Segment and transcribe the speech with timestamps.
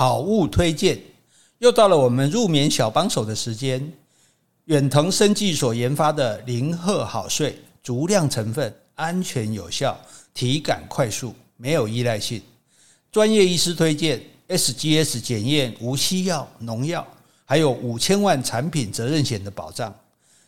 [0.00, 0.98] 好物推荐，
[1.58, 3.92] 又到了我们入眠小帮手的时间。
[4.64, 9.94] 远藤生技所研发的零赫好睡，足量成分，安全有效，
[10.32, 12.40] 体感快速，没有依赖性。
[13.12, 14.18] 专业医师推荐
[14.48, 17.06] ，SGS 检验无西药、农药，
[17.44, 19.94] 还有五千万产品责任险的保障。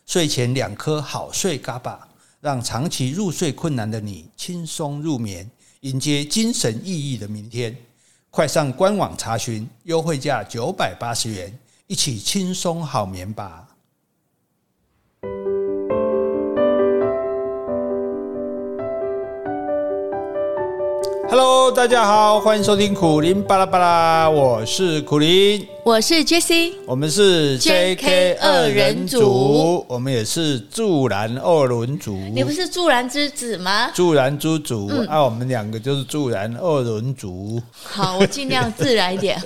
[0.07, 2.07] 睡前两颗好睡嘎巴
[2.41, 5.47] 让长期入睡困难的你轻松入眠，
[5.81, 7.77] 迎接精神奕奕的明天。
[8.35, 11.55] 快上官网查询，优惠价九百八十元，
[11.85, 13.67] 一起轻松好眠吧。
[21.35, 32.15] Hello，大家好，欢迎收听苦林巴拉巴拉，我是苦林，我是 Jessie，我们是 JK 二人组，我们也是助燃二轮组。
[32.15, 33.89] 你不是助燃之子吗？
[33.95, 37.59] 助燃之主，嗯、啊，我们两个就是助燃二轮组。
[37.81, 39.41] 好，我尽量自然一点。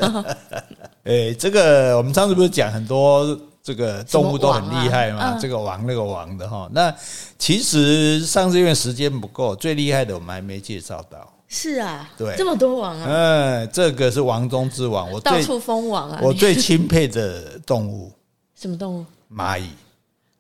[1.06, 3.26] 哎，这个我们上次不是讲很多
[3.64, 5.20] 这个动物都很厉害吗？
[5.22, 6.94] 啊、这个王那个王的哈，那
[7.40, 11.26] 其实上次因为时间不够，最厉害的我们还没介绍到。
[11.48, 13.06] 是啊，对，这么多王啊！
[13.08, 16.20] 嗯，这个是王中之王，我到处封王啊！
[16.22, 18.12] 我最钦佩的动物，
[18.54, 19.06] 什么动物？
[19.34, 19.70] 蚂蚁。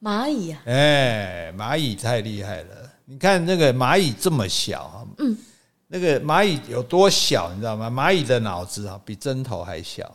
[0.01, 0.61] 蚂蚁啊！
[0.65, 2.67] 哎，蚂蚁太厉害了！
[3.05, 5.35] 你看那个蚂蚁这么小，嗯，
[5.87, 7.89] 那个蚂蚁有多小，你知道吗？
[7.89, 10.13] 蚂蚁的脑子啊，比针头还小。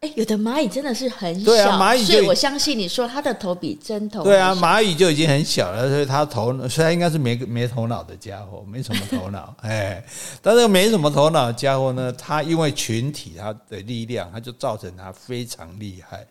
[0.00, 4.22] 哎，有的蚂蚁真的是很小，对啊，蚂蚁，所以我相信你说它的头比针头。
[4.22, 9.54] 对啊，蚂蚁就已经很小了，所以它头，所以它应该是没没头脑的家伙，没什么头脑。
[9.60, 10.02] 哎，
[10.40, 16.26] 但是没什么头脑的家伙呢，它因为群体它的力量，它就造成它非常厉害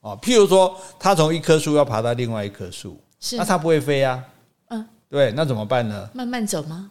[0.00, 0.18] 哦。
[0.20, 4.20] 譬如说，它从一棵树要爬到另外一棵树，是那它不会飞啊？
[4.70, 6.10] 嗯，对，那怎么办呢？
[6.12, 6.90] 慢慢走吗？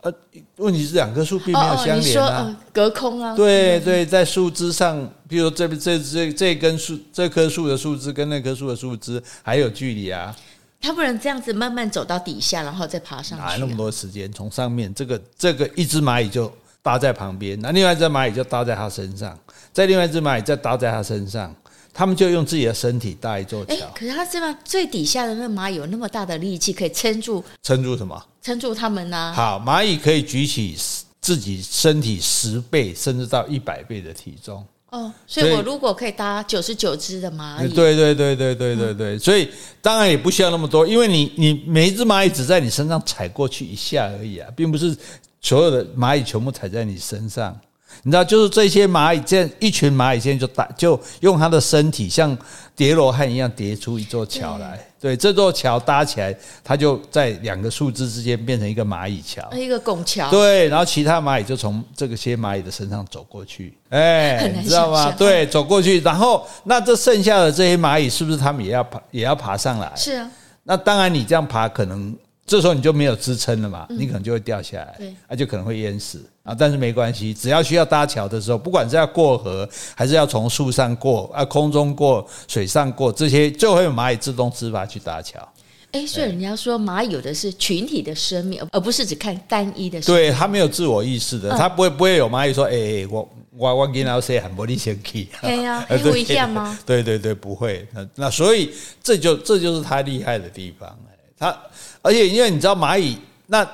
[0.00, 0.12] 呃，
[0.56, 3.34] 问题是两棵树并没有相连啊，哦哦、隔空啊。
[3.34, 10.36] 对对，在树枝上，比如这这这这根树，这棵树的树枝跟那棵树的树枝还有距离啊。
[10.80, 13.50] 它不能这样子慢慢走到底下，然后再爬上去，啊。
[13.50, 14.30] 哪那么多时间？
[14.32, 16.52] 从上面这个这个一只蚂蚁就
[16.82, 19.36] 搭在旁边，那另外一只蚂蚁就搭在它身上，
[19.72, 21.54] 再另外一只蚂蚁再搭在它身上。
[21.98, 23.74] 他们就用自己的身体搭一座桥。
[23.92, 27.42] 可是它这边最底下的那蚂蚁有那么大的力气，可以撑住？
[27.60, 28.24] 撑住什么？
[28.40, 29.32] 撑住它们呢、啊？
[29.34, 30.76] 好，蚂蚁可以举起
[31.20, 34.64] 自己身体十倍甚至到一百倍的体重。
[34.90, 39.48] 哦，所以我如果可以搭九十九只的蚂蚁，对对对对对对对，所以
[39.82, 44.96] 当然也不需要那么多，因为你你每一只蚂蚁只在你身上踩过去一下而已啊，并不是
[45.40, 47.58] 所有的蚂蚁全部踩在你身上。
[48.02, 52.36] 你知道，就是这些蚂蚁，这样一群蚂蚁，现在就打，就用它的身体像
[52.76, 54.78] 叠罗汉一样叠出一座桥来。
[55.00, 56.34] 对，这座桥搭起来，
[56.64, 60.30] 它就在两个树枝之间变成一个蚂蚁桥，一个拱桥。
[60.30, 63.76] 对，然后其他蚂蚁就从这个些蚂蚁的身上走过去。
[63.90, 65.12] 哎，你知道吗？
[65.12, 69.92] 对，走过去，然后那这剩下的这些蚂蚁，是不是他们也要爬，也要爬上来？
[69.94, 70.30] 是啊。
[70.64, 72.16] 那当然，你这样爬可能。
[72.48, 76.56] 这时候你就没有支撑了嘛，你可能就会掉下来，那就可能会淹死啊。
[76.58, 85.46] 但是没关系，只要需要搭桥的时候，不管是要过河，还是要从树上过啊，空中过、水上过，这些就会有蚂蚁自动自发去搭桥。
[85.92, 90.24] 哎，所以人家说蚂蚁有的是群体的生命，而不是只看单一的生命。
[90.24, 95.28] 对，它没有自我意识的，它不会不会有蚂蚁说，哎，我我我跟老师很不离先去。
[95.42, 96.78] 对呀，会危险吗？
[96.86, 97.86] 对对对，不会。
[98.14, 98.70] 那所以
[99.02, 100.98] 这就这就是它厉害的地方。
[101.38, 101.56] 它，
[102.02, 103.66] 而且因为你知道蚂蚁，那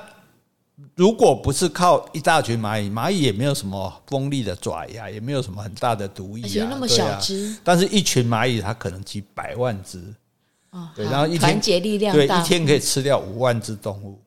[0.95, 10.01] 如果不是靠一大群蚂蚁，蚂蚁也没有什么锋利的爪牙，也没有什么很大的毒液啊，那么小只，但是一群蚂蚁它可能几百万只，
[10.95, 14.19] 对，然后一天团结力量大，对，一天可以吃掉五万只动物。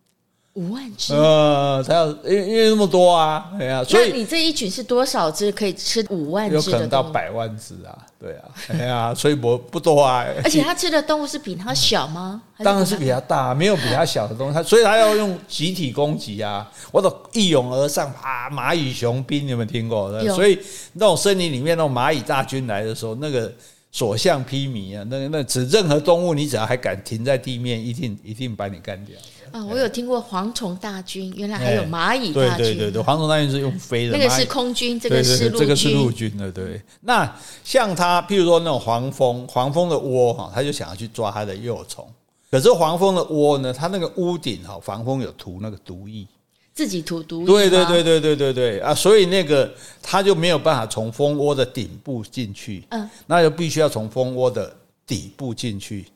[0.59, 6.57] 五万只，呃，才有因为因为那么多啊，对啊，所以你这一群是多少只可以吃五万只？
[6.57, 10.25] 有可能到百万只啊，对啊，对啊， 所以不不多啊。
[10.43, 12.43] 而且它吃的动物是比它小吗？
[12.59, 14.55] 当然是比它大，没有比它小的东西。
[14.55, 20.11] 它所以它要用集体攻击啊， 或者一拥而上，啊，蚂蚁雄兵，你有没有听过？
[20.35, 20.59] 所以
[20.95, 23.53] 那种森林里面那种蚂蚁大军来的时候，那个
[23.93, 29.15] 所向披靡啊，那那只任何动物，你只要还敢停在地面，一定一定把你干掉。
[29.53, 32.65] 啊，我有听过蝗虫大军，原来还有蚂蚁大军。
[32.65, 35.59] 对对对对，蝗虫大军是用飞的，那个是空军，这个是陆军。
[35.59, 36.51] 这个是陆军的。
[36.53, 42.07] 对，那像它，譬如说那种黄蜂，黄蜂的窝哈，它就想要去抓它的幼虫。
[42.51, 46.27] 可是黄蜂的窝呢，它那个屋顶哈，防蜂有涂那个毒液，
[46.73, 47.47] 自己涂毒液。
[47.47, 49.71] 对对对对对对对啊，所以那个
[50.03, 52.85] 它就没有办法从蜂窝的顶部进去。
[52.89, 54.75] 嗯，那就必须要从蜂窝的
[55.07, 56.07] 底部进去。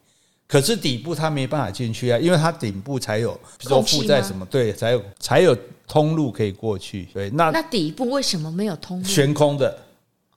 [0.52, 5.56] 可是底部它没办法进去啊，因为它顶部才有，比如说负债什么，对，才有才有
[5.88, 7.08] 通路可以过去。
[7.14, 9.04] 对，那那底部为什么没有通路？
[9.08, 9.74] 悬空的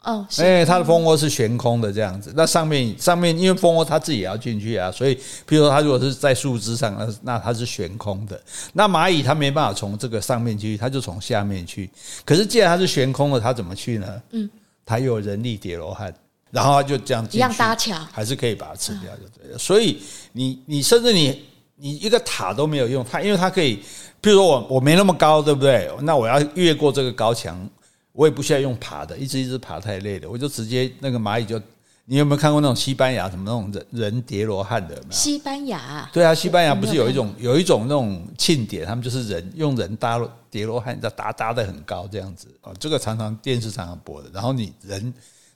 [0.03, 2.31] 哦，哎，它的蜂窝是悬空的这样子。
[2.33, 8.41] 那上面上面因为蜂窝它自己也要进去啊，所以譬如说它如果是在树枝上，那那它是悬空的。
[8.71, 11.89] 那蚂蚁它没办法从这个上面去，它就从下面去。
[12.23, 14.21] 可是既然它是悬空的，它怎么去呢？
[14.31, 14.49] 嗯，
[14.85, 16.13] 它有人力叠罗汉，
[16.55, 19.57] 然后它就这样一样搭桥，还是可以把它吃掉就对了。
[19.57, 23.75] 所以你你甚至你你一个塔都没有用，它因为它可以，
[24.21, 25.91] 譬如说我我没那么高，对不对？
[26.01, 27.69] 那我要越过这个高墙。
[28.17, 31.61] 我也不需要用爬的，一直一直爬太累了，我就直接那个蚂蚁就，
[32.05, 34.95] 你有没有看过那种西班牙什么那种人人叠罗汉的？
[35.09, 36.09] 西班牙？
[36.13, 40.17] 对啊，西班牙不是有一种有一种那种庆典，他们就是人用人搭
[40.49, 45.13] 叠罗汉，搭搭的很高这样子啊，这个常常电视常常播的，然后你人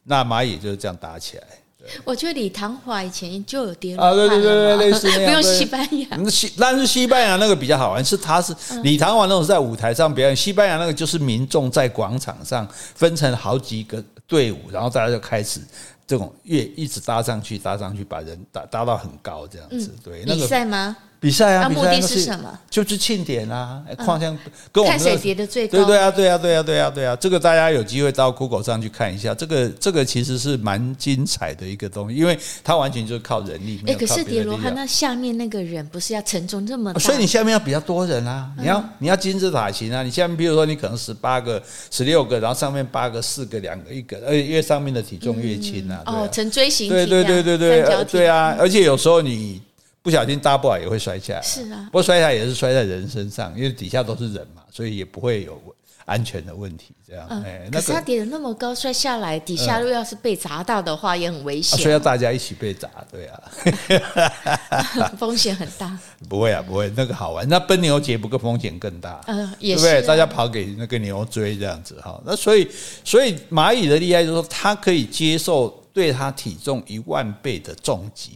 [0.10, 1.44] 那蚂蚁就是这样搭起来。
[2.04, 5.26] 我觉得李唐华以前就有叠啊，对对对对，类似那样。
[5.26, 8.54] 不用西班牙，那西但是西班牙那个比较好玩，是他是
[8.84, 15.62] 李唐华那种是在舞台上表演，西班牙那个就是民众在广场上分成好几个队伍，然后大家就开始
[16.06, 19.92] 这种越一直搭上去，搭上去，把人搭搭到很高这样子。
[20.04, 20.96] 对，那个比赛吗？
[21.22, 22.58] 比赛啊，目的是什么？
[22.70, 24.26] 就是庆典啊，况且
[24.72, 25.78] 跟我们看谁叠的最高。
[25.80, 33.82] 对对啊，对啊，对啊，对啊，对啊，这个大家有机会到 Google 上去看一下，这个这个其实是蛮精彩的一个东西，因为它完全就是靠人力。
[33.86, 37.00] 哎，可是叠罗汉那下面那个人不是要承重这么大？
[37.00, 41.62] 所以你下面要比较多人啊，你要你要金字塔形啊，你下面比如说你可能十八个、
[41.92, 46.02] 十六个，然后上面八个、四个、两个、一个，而且越上面的体重越轻啊。
[46.06, 46.88] 哦，呈锥形。
[46.88, 49.62] 对对对对对，对啊，而且有时候你。
[50.02, 55.62] 不小心搭不好也会摔下来，是啊，不过摔下来也是摔在人身上，因为底下都是人嘛，所以也不会有
[56.06, 56.96] 安全的问题。
[57.08, 61.78] 这样，哎，可是他叠的那么高，摔下来底下如果要是被砸到的话，也很危险。
[61.80, 65.98] 所以要大家一起被砸，对啊， 风险很大。
[66.30, 67.48] 不会啊，不会，那个好玩。
[67.50, 70.08] 那奔牛节不过风险更大，嗯，也是，对不对？
[70.08, 72.22] 大家跑给那个牛追这样子哈。
[72.26, 72.68] 那所以，
[73.04, 78.34] 所以蚂蚁的厉害就是说，它可以接受对它体重一万倍的重击。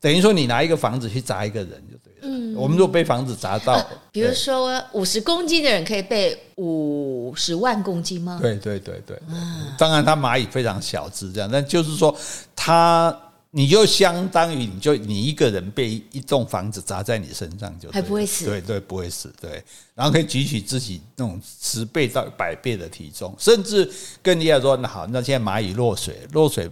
[0.00, 2.18] 等于说，你拿一个房子去砸一个人就对了。
[2.22, 8.38] 嗯，我们如果被房子砸到，啊、比如说五十公斤的人可以被五十万公斤吗？
[8.40, 12.16] 对对对对，啊、当然，它蚂蚁非常小只，这样，但就是说，
[12.56, 13.14] 它
[13.50, 19.62] 你就相当于你就你一个人被一栋房子砸在你身上就还不会死，对对，不会死，对，
[19.94, 23.90] 然后可以举起自己那种十倍到百倍的体重，甚至
[24.22, 26.70] 更厉害说，那好，那现在蚂蚁落水，落水，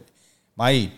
[0.56, 0.88] 蚂蚁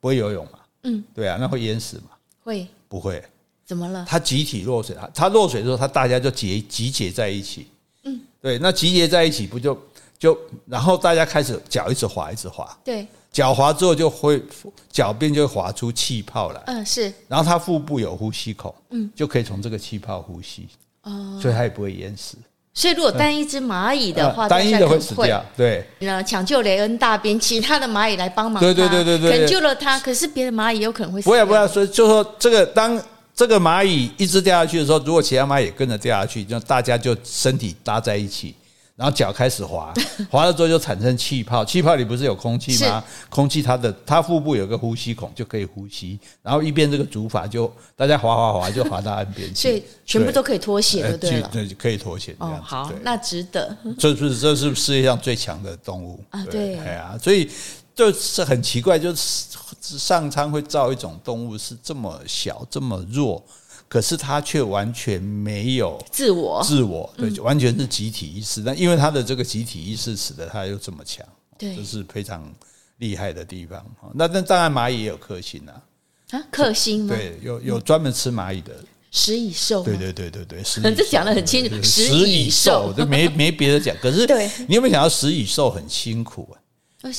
[0.00, 0.60] 不会游泳嘛？
[0.86, 2.10] 嗯，对啊，那会淹死吗？
[2.42, 3.22] 会不会？
[3.64, 4.06] 怎么了？
[4.08, 7.66] 它集体落水，它它落水的时候，它大家就结集结在一起。
[8.04, 9.76] 嗯，对，那集结在一起不就
[10.16, 12.78] 就然后大家开始脚一直滑一直滑。
[12.84, 14.40] 对，脚滑之后就会
[14.88, 16.62] 脚边就会滑出气泡来。
[16.66, 17.12] 嗯，是。
[17.26, 20.68] 然后它腹部有呼吸孔，嗯，就可以从这个气泡呼吸。
[21.02, 22.36] 哦，所以它也不会淹死。
[22.78, 25.42] 所以，如果单一只蚂蚁的话，单一的会死掉。
[25.56, 29.98] 对，那抢救雷恩大兵，其他的蚂蚁来帮忙，对对对对对，拯救了他。
[29.98, 31.24] 可是别的蚂蚁有可能会死。
[31.26, 33.02] 不要不要，所以就说这个，当
[33.34, 38.54] 这个蚂蚁一只掉下去的时候，如果其他蚂蚁也跟着掉下去，就大家就身体搭在一起。
[38.96, 39.92] 然后脚开始滑，
[40.30, 43.04] 滑了之后就产生气泡，气泡里不是有空气吗？
[43.28, 46.18] 空气它的它腹部有个呼吸孔，就可以呼吸。
[46.42, 52.34] 然后一边这个竹筏就大家滑滑滑就滑到岸边去，所以全部都可以脱险了，对了，对，可以脱险。
[52.38, 53.76] 哦，好，那值得。
[53.98, 57.50] 这是这是世界上最强的动物啊，对，哎呀，所以
[57.94, 63.44] 就是很奇怪，就是上苍会造一种动物是这么小这么弱。
[63.88, 68.62] 可是他却完全没有自我，自我对，完全是集体意识。
[68.62, 71.24] 但因为他的这个集体意识，使得他又这么强，
[71.56, 72.52] 对，这是非常
[72.98, 73.84] 厉害的地方。
[74.14, 75.82] 那那当然，蚂蚁也有克星啊，
[76.30, 77.14] 啊，克星吗？
[77.14, 78.74] 对，有有专门吃蚂蚁的
[79.12, 79.82] 食蚁兽。
[79.84, 80.62] 对对对对对，
[80.94, 81.80] 这讲的很清楚。
[81.82, 83.96] 食蚁兽，就没没别的讲。
[84.02, 84.26] 可是，
[84.66, 86.58] 你有没有想到食蚁兽很辛苦啊？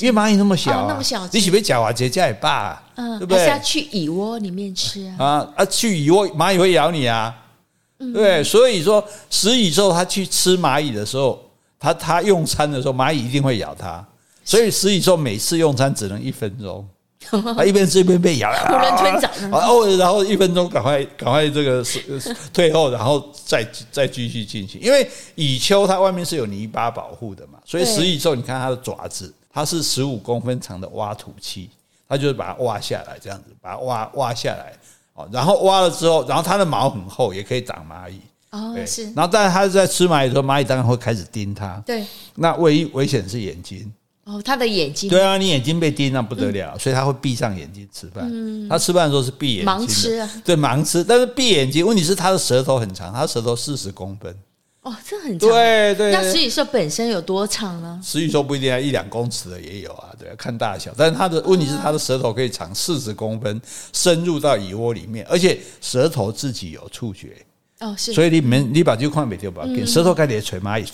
[0.00, 3.38] 因为蚂蚁那么小，啊哦，那么小，你喜不是脚啊结痂也罢，嗯，对不对？
[3.38, 5.24] 还是要去蚁窝里面吃啊？
[5.24, 7.34] 啊啊，去蚁窝，蚂蚁会咬你啊，
[7.98, 11.40] 嗯、对，所以说食蚁兽它去吃蚂蚁的时候，
[11.78, 14.04] 它它用餐的时候，蚂蚁一定会咬它，
[14.44, 16.86] 所以食蚁兽每次用餐只能一分钟，
[17.56, 21.84] 它一边吃一边被咬，囫囵吞枣，然后然后一分钟赶快赶快这个
[22.52, 29.34] 退后，然后再再继续进行，因为蚁丘它外面是有泥巴保护的嘛，所以食蚁兽你看它的爪子。
[29.58, 31.68] 它是十五公分长的挖土器，
[32.08, 34.72] 它就是把它挖下来，这样子把它挖挖下来，
[35.14, 38.20] 哦，然后挖了之后，然后它的毛很厚，也可以长蚂蚁。
[38.50, 39.04] 哦，是。
[39.14, 41.82] 然后，但是它在吃蚂蚁的时候，蚂蚁当然会开始叮它。
[41.84, 42.06] 对。
[42.36, 43.92] 那唯一危险是眼睛。
[44.24, 45.10] 哦，它的眼睛。
[45.10, 48.28] 对啊，你眼睛被叮那不得了，嗯、所以它会闭上眼睛吃饭。
[48.30, 48.68] 嗯。
[48.68, 49.74] 它吃饭的时候是闭眼睛。
[49.74, 50.30] 盲吃啊。
[50.44, 54.34] 对，盲吃，但是闭眼睛，问题是它的舌头很长，它的舌头四十公分。
[54.88, 55.50] 哦，这很长。
[55.50, 56.10] 对对。
[56.12, 58.00] 那食蚁兽本身有多长呢？
[58.02, 60.90] 食蚁兽不一定要一两公尺的也有啊，对，看大小。
[60.96, 63.60] 但是它的问题是，它的舌头可以长四十公分，
[63.92, 67.36] 深入到蚁窝里面，而且舌头自己有触觉。
[67.80, 68.14] 哦，是。
[68.14, 70.86] 所以你们你把这块没丢吧，给舌头盖点锤蚂蚁，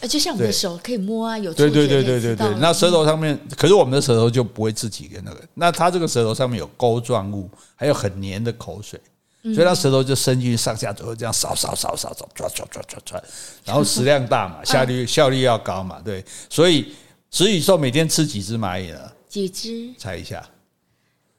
[0.00, 1.70] 呃，就像我们的手可以摸啊，有触觉。
[1.70, 2.56] 对对对对对对。
[2.60, 5.40] 那舌头上面，可是我们的舌头就不会自己跟那个。
[5.54, 8.98] 那它这个舌头上面有钩状物，还有很黏的口水。
[9.42, 13.22] 所以它舌头就伸进去，上下左右这样扫扫扫扫扫，抓抓抓抓抓，
[13.64, 16.24] 然后食量大嘛，效率效率要高嘛，对。
[16.50, 16.94] 所以
[17.30, 18.98] 食蚁兽每天吃几只蚂蚁呢？
[19.28, 19.88] 几只？
[19.96, 20.44] 猜一下。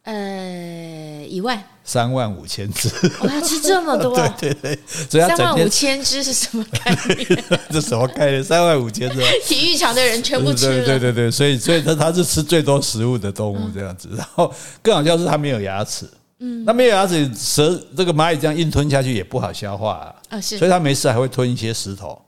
[0.03, 1.63] 呃，一万。
[1.83, 2.89] 三万五千只。
[3.21, 4.15] 我要吃这么多？
[4.39, 4.79] 对对对。
[4.87, 7.43] 所以它三万五千只是什么概念？
[7.69, 8.43] 这什么概念？
[8.43, 9.21] 三万五千只。
[9.45, 10.85] 体育场的人全部吃了。
[10.85, 14.09] 对对对对，所以所以它它是吃最多食物的动物这样子。
[14.17, 16.09] 然后更好笑是它没有牙齿。
[16.43, 22.19] 嗯，那没有牙齿，蛇这个蚂蚁这样硬吞下去也不好消化啊，啊是，所以它没事还会吞一些石头，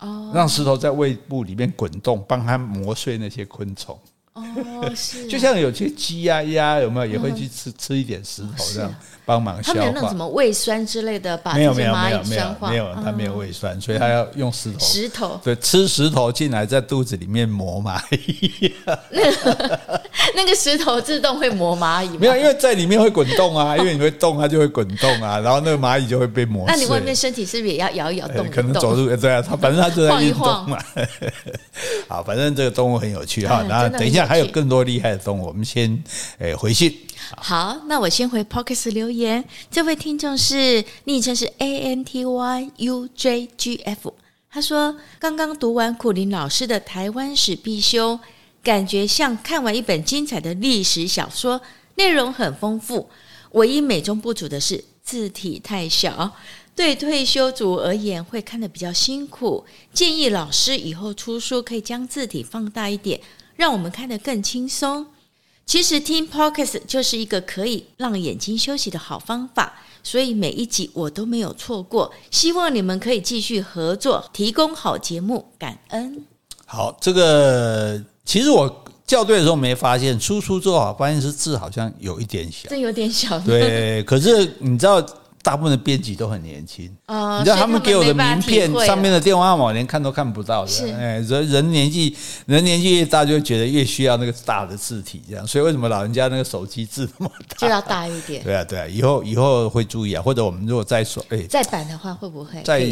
[0.00, 3.98] 哦，让石头在胃部里面滚动，帮它磨碎那些昆虫。
[4.34, 4.44] 哦，
[4.94, 8.94] 是， 就像有些鸡呀鸭有没有也会去吃吃一点石头这样
[9.28, 9.80] 帮忙消化。
[9.80, 14.78] 它有那种什么胃酸之类的，把没有没有没有没有没有，它没有胃酸，所以它要用石头。
[14.78, 18.72] 石头对，吃石头进来在肚子里面磨蚂蚁。
[20.34, 22.16] 那个石头自动会磨蚂蚁吗？
[22.20, 26.74] 没有，因为在里面会滚动啊， 因为你会动，它就会滚动啊，然后那个蚂蚁就会被磨碎。
[26.74, 28.50] 那你外面身体是不是也要摇一摇动一动？
[28.50, 30.78] 可能走路对啊，它反正它就在运动嘛。
[32.08, 33.62] 好，反正这个动物很有趣哈。
[33.68, 36.02] 然后等一下还有更多厉害的动物，我们先
[36.38, 36.94] 诶回信。
[37.36, 39.44] 好，那我先回 p o c k e t 留言。
[39.70, 44.14] 这位听众是昵称是 A N T Y U J G F，
[44.50, 48.18] 他说刚刚读完苦林老师的台湾史必修。
[48.60, 51.60] 感觉像看完一本精彩的历史小说，
[51.94, 53.08] 内容很丰富。
[53.52, 56.32] 唯一美中不足的是字体太小，
[56.74, 59.64] 对退休族而言会看得比较辛苦。
[59.94, 63.20] 建议老师以后出书可以将字体放大一点，
[63.56, 65.06] 让我们看得更轻松。
[65.68, 72.10] 其实听 Podcast 就是一个可以让眼睛休息的好方法，所以每一集我都没有错过。
[72.30, 76.24] 希望你们可以继续合作，提供好节目，感恩。
[76.64, 78.02] 好，这个。
[78.24, 83.38] 其实我校对的时候没发现，输出之后，发现是字好像有一点小，这有点小。
[83.40, 85.04] 对，可是你知道，
[85.42, 90.92] 大部分的编辑都很年轻，你知道他们给我的名片上面的电话号码，我连看都看不到的。
[90.92, 92.14] 哎，人人年纪
[92.46, 95.46] 人年纪越大，就会觉得越需要那个大的字体，这样。
[95.46, 97.56] 所以为什么老人家那个手机字那么大？
[97.56, 98.42] 就要大一点。
[98.42, 100.22] 对啊，对啊，以后以后会注意啊。
[100.22, 102.84] 或者我们如果再刷，哎，再版的话会不会再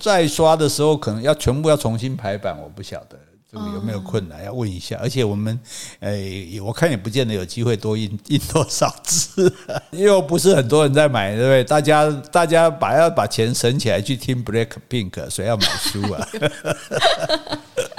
[0.00, 2.56] 再刷的时候，可能要全部要重新排版？
[2.62, 3.18] 我不晓得。
[3.54, 4.44] 有没有困难？
[4.44, 4.98] 要问一下。
[5.00, 5.58] 而且我们，
[6.00, 9.52] 诶，我看也不见得有机会多印 印多少字，
[9.92, 11.64] 又不是很多人在买，对不对？
[11.64, 16.28] 大家大家把要把钱省起来去听 Blackpink，谁要买书啊？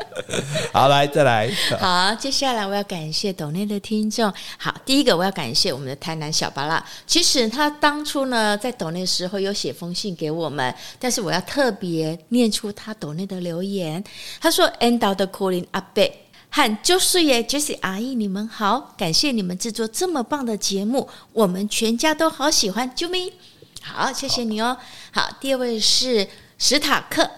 [0.72, 1.50] 好，来再来。
[1.80, 4.32] 好，接下来我要感谢斗内的听众。
[4.58, 6.84] 好，第一个我要感谢我们的台南小巴拉。
[7.08, 14.04] 其实他当初呢，在斗内的时候有写封信给我们，但是我要特别念出他斗内的留言。
[14.40, 16.12] 他说：“End of the calling 阿伯
[16.50, 22.90] 和就是耶，Jessie 阿姨，你们好，感谢你们制作这么棒的节目，我们全家都好喜欢。
[22.96, 23.34] 啾咪，
[23.82, 24.78] 好，谢谢你哦。
[25.12, 27.30] 好，第二位是史塔克。”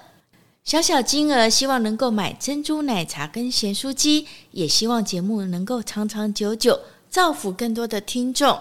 [0.68, 6.78] 小小金额，希望能够买珍珠奶茶跟咸酥鸡，也希望节目能够长长久久，
[7.10, 8.60] 造福更多的听众。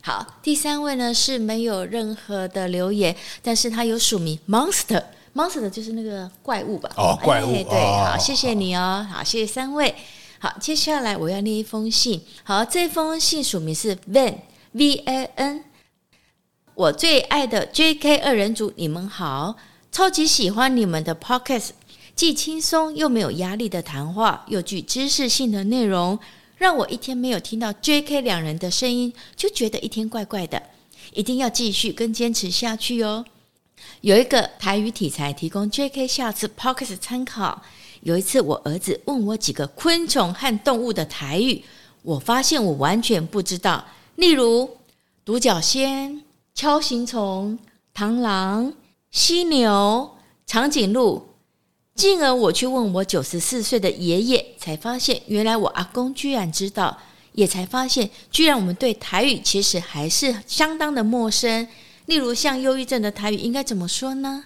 [0.00, 6.90] 好，第三位呢是没有任何的留言，但是他有署名 Monster，Monster 就是那个怪物吧？
[6.96, 9.94] 哦，怪物，哎、对，好，谢谢你哦，好，谢谢三位。
[10.38, 12.22] 好，接下来我要念一封信。
[12.44, 15.64] 好，这封信署名是 Van，V A N。
[16.74, 19.54] 我最爱的 J K 二人组，你们好。
[19.92, 21.72] 超级喜欢你们的 podcast，
[22.16, 26.18] 既轻松又没有压力的谈话，又具知识性的内容，
[26.56, 30.62] 让我一天没有听到 JK 两人的声音，就觉得一天怪怪的。
[31.12, 33.26] 一定要继续跟坚持下去哦。
[34.00, 37.62] 有一个台语题材提供 JK 下次 podcast 参考。
[38.00, 41.62] 有一次我儿子问我几个昆虫和动物的台语，
[42.00, 43.84] 我发现我完全不知道，
[44.16, 44.78] 例如
[45.22, 46.22] 独角仙、
[46.56, 47.58] 锹形虫、
[47.94, 48.72] 螳螂。
[49.12, 50.10] 犀牛、
[50.46, 51.22] 长颈鹿，
[51.94, 56.98] 进而我去问我九十四岁的爷爷，才发现原来我阿公居然知道，
[57.32, 61.68] 也才发现居然我们对台语其实还是相当的陌生。
[62.06, 64.44] 例如像忧郁症的台语应该怎么说呢？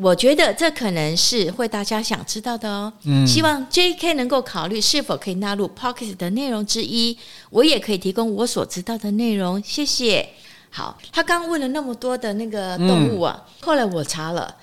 [0.00, 2.90] 我觉得这可能是会大家想知道的哦。
[3.04, 7.18] 嗯，希望 JK 能够考虑是否可以纳入 Podcast 的内容之一，
[7.50, 9.62] 我也可以提供我所知道的内容。
[9.62, 10.30] 谢谢。
[10.70, 14.54] 好，他刚问了那么多的那个动物啊，嗯、后来我查了，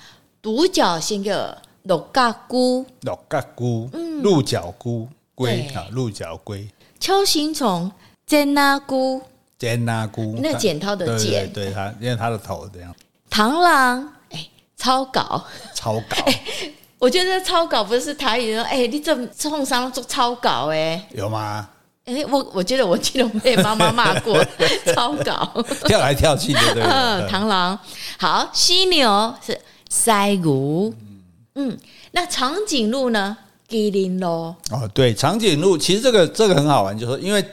[0.41, 1.33] 独角仙叫
[1.83, 3.89] 鹿角菇，鹿角龟，
[4.21, 6.67] 鹿角菇，龟啊，鹿角龟。
[6.99, 7.91] 锹形虫，
[8.25, 9.21] 尖拉菇，
[9.57, 12.95] 尖拉菇，那剪刀的剪，对它，因为它的头这样。
[13.29, 15.43] 螳螂，哎，草稿，
[15.73, 16.17] 草稿。
[16.97, 21.69] 我觉得草稿不是台语说，哎，你这创伤做草稿，哎，有吗？
[22.05, 24.37] 哎，我我觉得我记得我被妈妈骂过，
[24.93, 26.83] 超搞，跳来跳去的，对不对？
[26.83, 27.77] 嗯，螳螂，
[28.19, 29.59] 好，犀牛是
[29.89, 30.93] 犀牛，
[31.55, 31.77] 嗯，
[32.11, 33.35] 那长颈鹿呢？
[33.67, 34.55] 麒麟咯。
[34.69, 37.43] 哦，对，长颈鹿其实这个这个很好玩，就是，因为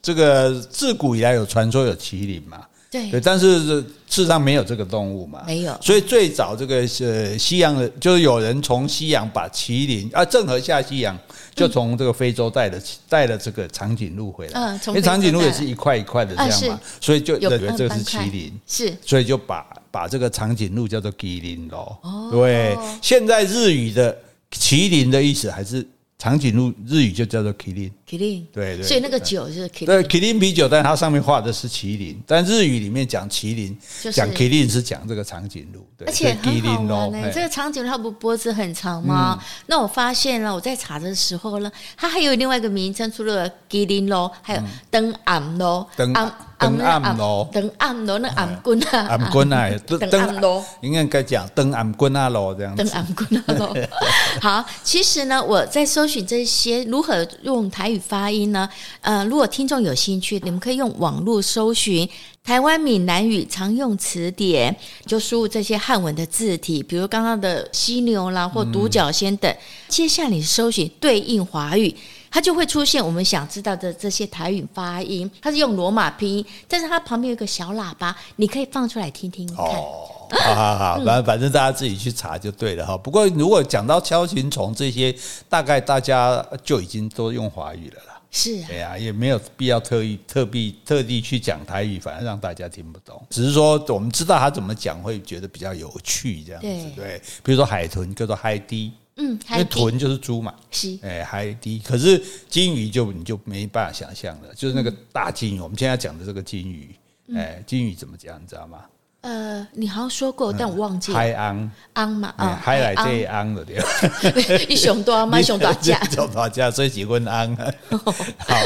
[0.00, 2.62] 这个自古以来有传说有麒麟嘛。
[2.90, 11.16] 对，对，但是事实上没有这个动物嘛，没有，所以最早这个呃西洋的，就是有人从西洋把麒麟啊，郑和下西洋
[11.54, 21.96] 就从这个非洲带了带了这个长颈鹿回来，嗯，因为长颈鹿也是一块一块的这样嘛，所以就认为这个是麒麟，是，所以就把把这个长颈鹿叫做麒麟咯。
[22.02, 24.16] 哦，对，现在日语的
[24.50, 25.86] 麒麟的意思还是。
[26.22, 33.78] 长颈鹿日语就叫做麒麟，麒麟，对对，所以那个酒就是麒麟，对，麒麟啤酒，但它上面画的是麒麟，但日语里面讲麒麟，
[34.12, 37.30] 讲麒麟是讲这个长颈鹿，对，而且很好玩呢。
[37.32, 39.38] 这个长颈鹿它不脖子很长吗？
[39.66, 46.32] 那我发现了，我在查的时候呢，它还有另外一个名称，除了麒麟咯，还有灯暗咯，灯暗。
[46.60, 52.84] 灯暗咯，灯暗咯，那暗棍啊，暗棍啊， 灯暗咯，应该该讲灯暗棍啊咯，这样子。
[52.84, 53.74] 灯暗棍啊咯。
[54.42, 58.68] 好，其实呢，我在搜寻这些如何用台语发音呢？
[59.02, 62.08] 呃，如果听众有兴趣，你们可以用网络搜寻
[62.42, 64.74] 台湾闽南语常用词典，
[65.06, 69.54] 就输入这些汉文的字体，比如刚刚的犀牛啦或独角仙等。
[69.88, 71.94] 接下来你搜寻对应华语。
[72.30, 79.66] 它就会出现我们想知道的这些台语发音，它是用罗马拼音，但是它旁边有个小喇叭，你可以放出来听听看。
[79.66, 82.96] 哦，好好好，反反正大家自己去查就对了哈。
[82.96, 85.12] 不过如果讲到敲形虫这些，
[85.48, 88.20] 大概大家就已经都用华语了啦。
[88.30, 93.20] 是啊，对啊，也没有必要特意特地特地去讲台语，反而让大家听不懂。
[93.28, 96.68] 只是说我们知道他怎么讲，会觉得比较有趣这样子。
[96.68, 98.92] 对，对，比如说海豚叫做海滴。
[99.20, 101.78] 嗯，因为豚就是猪嘛，是，哎，海滴。
[101.84, 106.94] 可是金鱼就你就没办法想象了，就是那个大金鱼，我们现在讲的这个金鱼，
[107.36, 108.78] 哎，金鱼怎么讲，你知道吗？
[109.22, 111.18] 呃，你好像说过，但我忘记了。
[111.18, 113.86] 海昂昂嘛，啊，海来这昂的对吧？
[114.66, 117.54] 一熊多，买熊多价， 熊多价，所以结婚昂。
[118.38, 118.56] 好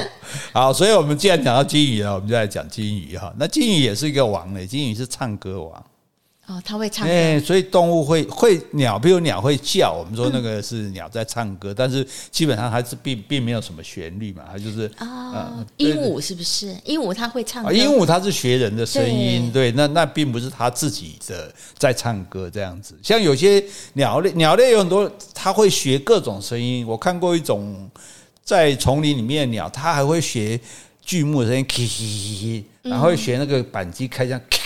[0.52, 3.34] 好，所以我们既然讲到金鱼了，我们就来讲金鱼哈。
[3.36, 5.84] 那金鱼也是一个王嘞，金鱼是唱歌王。
[6.46, 16.76] 哦，它会唱歌，哎，所以动物会会鸟，比如鸟会叫，我们说那个是鸟在唱歌，但是基本上还是并并没有什么旋律嘛，它就是啊，鹦鹉是不是？
[16.84, 22.94] 鹦鹉它会唱歌，鹦鹉它是学人的声音，对，那那并不是它自己的在唱歌这样子。
[23.02, 26.86] 像有些鸟类，鸟类有很多，它会学各种声音。
[26.86, 27.90] 我看过一种
[28.44, 30.60] 在丛林里面的鸟，它还会学
[31.00, 34.40] 锯木的声音，然后会学那个扳机开这样。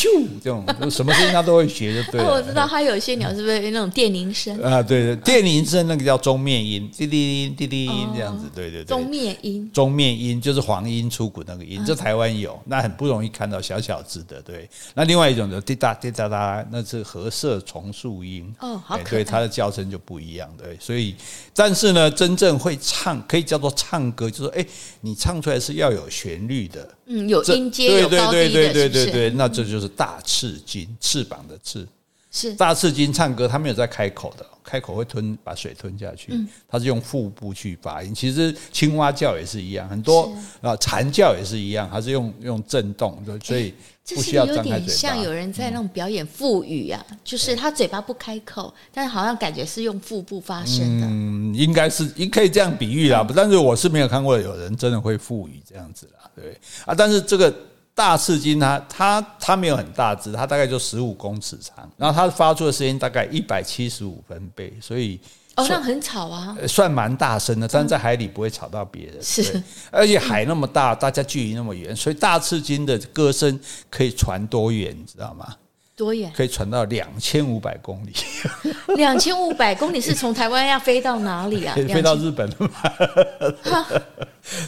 [0.00, 2.30] 咻，这种什么声音它都会学，就对了。
[2.30, 4.82] 我知道它有一些鸟是不是那种电铃声啊？
[4.82, 8.84] 对对，电铃声那个叫中面音，滴滴滴滴音这样子，对对对。
[8.86, 14.40] 中面音，中面音就是黄莺出谷那个音，这台湾有，那很不容易看到小小只的。
[14.40, 18.50] 对，那另外一种就滴答滴答答，那是褐色重树音。
[18.60, 19.22] 哦，好可爱。
[19.22, 20.48] 对，它的叫声就不一样。
[20.56, 21.14] 对，所以
[21.54, 24.64] 但是呢，真正会唱可以叫做唱歌，就是哎，
[25.02, 26.88] 你唱出来是要有旋律的。
[27.12, 31.84] 嗯，有音阶，有高低的，对对对对，那这就是大翅金，翅膀的翅。
[32.30, 36.32] 是大赤鲸唱歌，它没有在开口的，开口会吞把水吞下去。
[36.68, 38.14] 它是用腹部去发音。
[38.14, 43.74] 其实青蛙叫也是一样，很多啊蝉叫也是一样，它是用用震动，所以
[44.14, 44.76] 不需要张开嘴巴。
[44.76, 51.06] 有点像有人在那种表演腹语啊，就是他嘴巴不开口，但是好像感觉是用腹部发声的。
[51.08, 57.52] 嗯，应该是也可以这样比喻啦，但是我是没有看过有人真的会腹语这样子啦，对啊，但是这个。
[58.00, 65.20] 大赤金它它它没有很大只，它大概就十五公尺长，然后它发出的声音大概一百七十五分贝，所以
[65.56, 69.22] 哦，那很吵啊，算蛮大声的，但是在海里不会吵到别人。
[69.22, 73.60] 是，而且海那么大，大家距离那么远，所以大赤鲸的歌声
[73.90, 75.54] 可以传多远，你知道吗？
[76.00, 76.32] 多远？
[76.34, 78.12] 可以传到两千五百公里。
[78.96, 81.74] 两千五百公里是从台湾要飞到哪里啊？
[81.74, 83.86] 可以飞到日本了吗？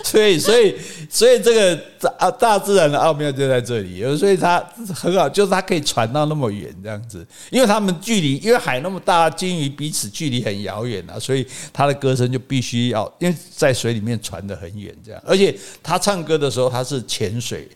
[0.05, 0.77] 所以，所以，
[1.09, 4.05] 所以这个大大自然的奥妙就在这里。
[4.17, 4.63] 所以它
[4.95, 7.27] 很好，就是它可以传到那么远这样子。
[7.51, 15.21] 因为它们距离，因为海那么大，鲸鱼彼此距离很遥远啊，所以它的歌声就必须要因为在水里面传得很远这样。
[15.25, 17.67] 而且它唱歌的时候，它是潜水。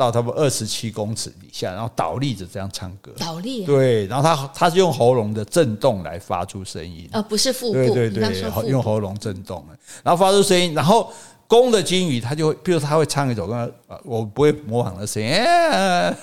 [0.00, 3.12] 到差不多二十七公尺以下，然后倒立着这样唱歌。
[3.18, 3.66] 倒立、啊。
[3.66, 9.62] 对，然后他他是用喉咙的震动来发出声音，呃，不是腹部，对对对，用喉咙震动，
[10.02, 11.12] 然后发出声音，然后
[11.46, 13.70] 公的金鱼它就会，比如它会唱一首歌，
[14.04, 15.30] 我不会模仿的声音，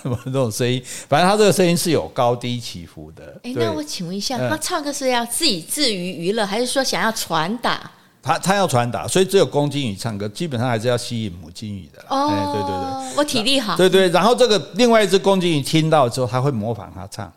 [0.02, 3.40] 什么这种声音，反正它这个声音是有高低起伏的。
[3.44, 7.92] 哎，那我请问一下，他唱歌是要自己自娱娱乐，还是说想要传达？
[8.28, 12.04] 他他要传达，所以只有公金鱼唱歌，基本上还是要吸引母金鱼的。
[12.10, 13.78] 哦，对对对，我体力好。
[13.78, 17.32] 对对，然后这个另外一只公金鱼听到之后，他会模仿他唱。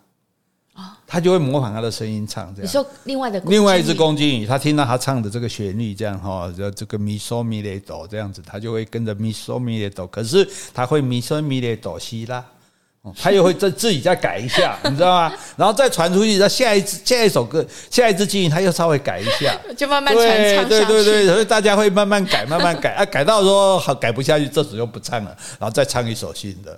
[0.75, 2.53] 哦，他就会模仿他的声音唱。
[2.53, 2.67] 这样。
[2.67, 10.05] 你说另外的另外一只公金鱼，他听到他唱的这个旋律，这样哈，就这个咪嗦咪来哆这样子，他就会跟着咪嗦咪来哆。
[10.07, 12.43] 可是他会咪嗦咪来哆西啦。
[13.19, 15.33] 他又会再自己再改一下， 你知道吗？
[15.57, 26.77] 然后再传出去，再下一支下一首歌，下一支金鱼，他又稍微改一下， 就慢慢传唱对对对对，所以大家会慢慢改， 慢慢改啊，改到说好改不下去，这时候不唱了，然后再唱一首新的。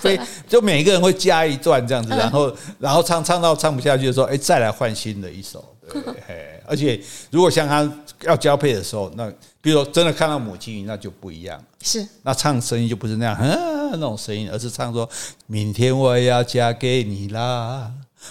[0.00, 5.64] 所以就每一个人会加一段这样子，然后然后唱唱到唱不下去的时候，哎，再来换新的一首。
[5.92, 7.00] 对，而且
[7.30, 7.90] 如果像他
[8.22, 11.62] 要交配的时候，那比如说真的看到母鸡鱼，那就不一样。
[11.82, 15.08] 是，那唱声音就不是那样，嗯，那种声音，而是唱说
[15.46, 17.90] ：“明天我要嫁给你啦，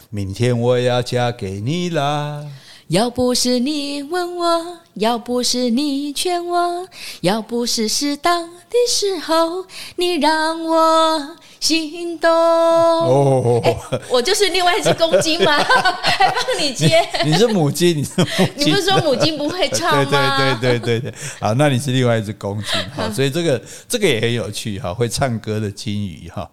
[0.10, 2.46] 明天我要嫁给你啦。”
[2.90, 6.88] 要不是你问我，要不是你劝我，
[7.22, 9.68] 要不是适当的时候，
[9.98, 12.30] 你让我心动。
[12.30, 13.62] 哦，
[14.10, 15.58] 我就是另外一只公鸡吗？
[16.02, 17.32] 还帮你接你？
[17.32, 18.08] 你是母鸡，你。
[18.56, 20.56] 你不是说母鸡不会唱吗？
[20.60, 21.14] 对对对对对对。
[21.40, 22.70] 好，那你是另外一只公鸡。
[22.96, 26.50] 好，所以这个这个也很有趣哈，会唱歌的金鱼哈。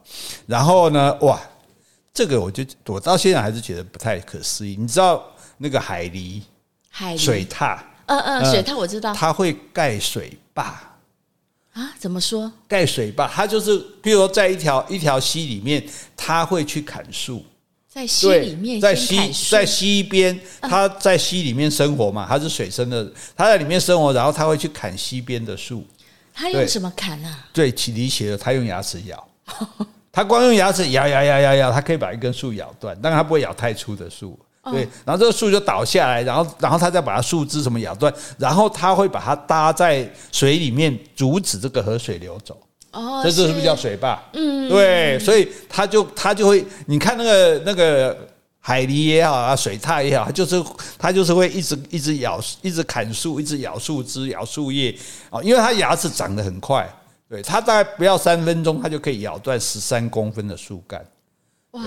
[0.47, 1.41] 然后呢，哇，
[2.13, 4.77] 这个我就我到现在还是觉得不太可思议。
[4.79, 5.23] 你知道？
[5.59, 6.43] 那个海狸，
[6.91, 10.79] 海水獭，嗯嗯，水獭我知道，它会盖水坝
[11.77, 11.93] 啊？
[11.99, 12.51] 怎么说？
[12.67, 15.85] 盖水坝，它就是，比如说在一条一条溪里面，
[16.17, 17.45] 它会去砍树，
[17.87, 25.87] 在溪里面，在溪在溪边，他在溪里面生活嘛，他是水生的，他在里面生活，然后他会去砍溪边的树。
[26.33, 27.47] 他用什么砍啊？
[27.53, 29.29] 对，起离奇了，他用牙齿咬，
[30.11, 34.39] 他光用牙齿咬咬咬咬咬，他可以把一根树咬断，但他不会咬太粗的树。
[34.71, 42.59] 对，然后这个树就倒下来，然后，然后他再把它树枝什么咬断，然后他会把它搭在水里面，阻止这个河水流走。
[42.93, 44.21] 哦，这是不是叫水坝？
[44.33, 48.17] 嗯，对，所以他就他就会，你看那个那个
[48.59, 50.65] 海狸也好啊，水獭也好，它就是
[50.99, 54.93] 它就是会一直一直咬，一直砍树，一直咬树枝、咬树叶
[55.31, 56.93] 哦，因为它牙齿长得很快，
[57.29, 61.05] 对，它大概不要三分钟，它就可以咬断十三公分的树干。
[61.73, 61.83] 哇，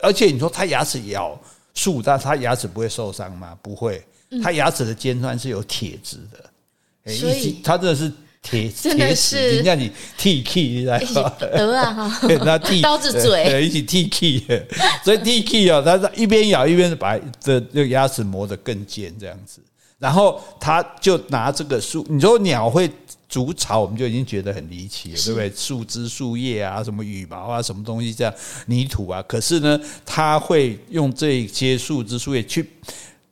[0.00, 1.36] 而且你说它牙齿咬。
[1.74, 3.56] 树，但它牙齿不会受伤吗？
[3.62, 4.02] 不会，
[4.42, 13.64] 它牙齿的尖端是有铁质的，所以它真的是铁 铁齿，人家你剃 K 来得啊 哈，那剃 刀子嘴。
[13.64, 14.66] 一起剃 K，
[15.04, 19.60] 所以剃 K 啊，它一边咬一边把这这牙齿磨得更尖这样子，
[19.98, 22.90] 然后他就拿这个树，你说鸟会。
[23.30, 25.50] 筑巢我们就已经觉得很离奇了，对不对？
[25.54, 28.34] 树枝、树叶啊，什么羽毛啊，什么东西这样
[28.66, 32.68] 泥土啊，可是呢，它会用这些树枝、树叶去，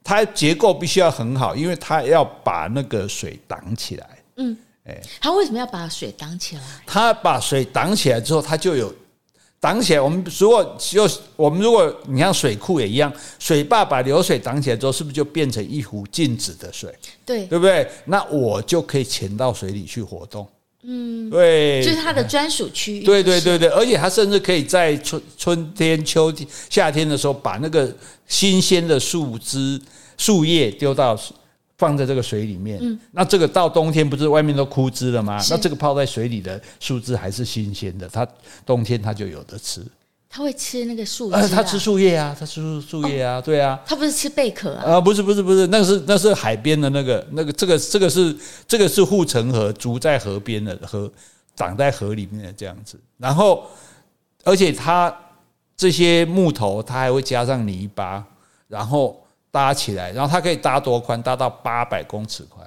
[0.05, 4.09] 它结构必须要很好，因为它要把那个水挡起来。
[4.37, 6.63] 嗯，哎，它为什么要把水挡起来？
[6.87, 8.95] 它把水挡起来之后，它就有。
[9.61, 16.95] 挡起来，我们如果就我们如果你像水库也一样，水坝把流水挡起来之后，是不是就变成一湖静止的水？
[17.29, 17.87] 对，对不对？
[18.07, 20.49] 那我就可以潜到水里去活动。
[20.83, 23.05] 嗯，对，就是它的专属区域。
[23.05, 27.95] 对对对对，而且它甚至可以在春春天、秋天、夏天的时候，把那个
[28.27, 29.81] 新鲜的树枝、
[30.17, 31.17] 树叶丢到。
[31.79, 35.41] 放在这个水里面，嗯，那这个到冬天不是外面都枯枝了吗？
[35.49, 38.27] 那这个泡在水里的树枝还是新鲜的，它
[38.67, 39.81] 冬天它就有得吃。
[40.31, 43.81] 它会吃那个树呃，他吃树叶啊，他吃树叶啊，对啊。
[43.87, 44.93] 他不是吃贝壳啊？
[44.93, 48.37] 啊，不是不是不是，那是那是海边的那个那个这个这个是
[48.67, 51.11] 这个是护城河筑在河边的河
[51.57, 53.67] 长在河里面的这样子，然后
[54.45, 55.15] 而且它
[55.77, 58.25] 这些木头它还会加上泥巴，
[58.69, 59.25] 然后。
[59.51, 61.21] 搭起来，然后它可以搭多宽？
[61.23, 62.65] 搭到八百公尺宽。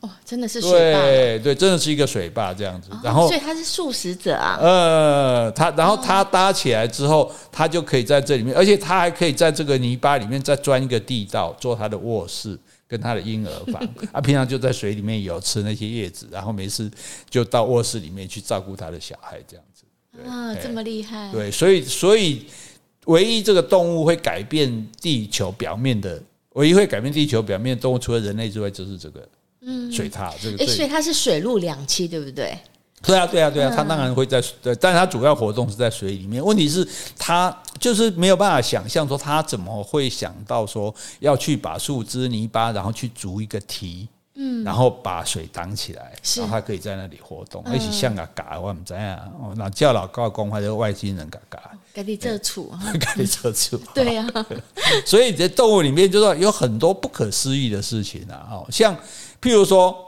[0.00, 1.00] 哦，真的是水坝。
[1.00, 2.90] 对对，真的是一个水坝这样子。
[3.02, 4.58] 然后，所以他是素食者啊。
[4.60, 12.58] 呃，他然后他搭起来之后，他就可以在这里面，而且他还可以在这个泥巴里面再钻一个地道，做他的卧室
[12.88, 13.82] 跟他的婴儿房。
[14.12, 16.90] 啊，平常就在水里面游，吃那些叶子，然后没事
[17.28, 19.84] 就到卧室里面去照顾他的小孩这样子。
[20.26, 21.30] 啊，这么厉害。
[21.32, 22.46] 对，所以所以。
[23.06, 29.26] 唯一这个动物会改变地球表面的，唯一会改变地球表面的动物，除了人类之外，就是这个，
[29.62, 30.62] 嗯，水獭这个。
[30.62, 32.58] 哎，所以它是水陆两栖，对不对？
[33.02, 34.42] 对啊，对啊，对啊，它当然会在，
[34.78, 36.44] 但是它主要活动是在水里面。
[36.44, 36.86] 问题是，
[37.18, 47.62] 它就是没有办法想象说，它怎么会想到说要去把树枝、泥巴，然后去筑一个堤，嗯，然后把水挡起来，然后它可以在那里活动。
[47.64, 49.54] 而且像个嘎，我们怎样？
[49.56, 51.70] 那叫老高公还是外星人嘎嘎？
[51.94, 52.70] 给你这处，
[53.00, 54.26] 给你这处，对呀。
[55.06, 58.94] 所以在动物里面，就是有很多不可思议的事情啊，哦，像
[59.40, 60.06] 譬如说。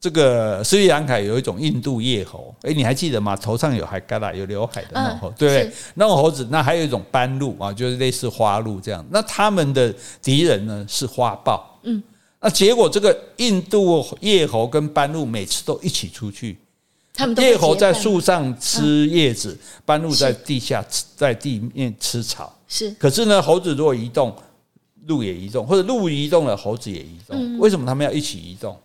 [0.00, 3.34] 这个斯里兰卡有一种印度叶猴，诶，你还记得吗？
[3.34, 5.72] 头上有海疙瘩、有刘海的那种猴，对不对？
[5.94, 9.02] 那种猴子，那还有一种斑鹿啊，就是类似花鹿这样。
[9.08, 11.80] 那他们的敌人呢是花豹。
[11.84, 12.02] 嗯，
[12.38, 16.58] 那结果这个印度叶猴跟斑鹿每次都一起出去，
[17.14, 22.54] 他们叶猴在树上吃叶子，斑鹿在地下吃，在地面吃草。
[22.68, 24.36] 是，可是呢，猴子如果移动，
[25.06, 27.58] 鹿也移动，或者鹿移动了，猴子也移动。
[27.58, 28.76] 为什么他们要一起移动？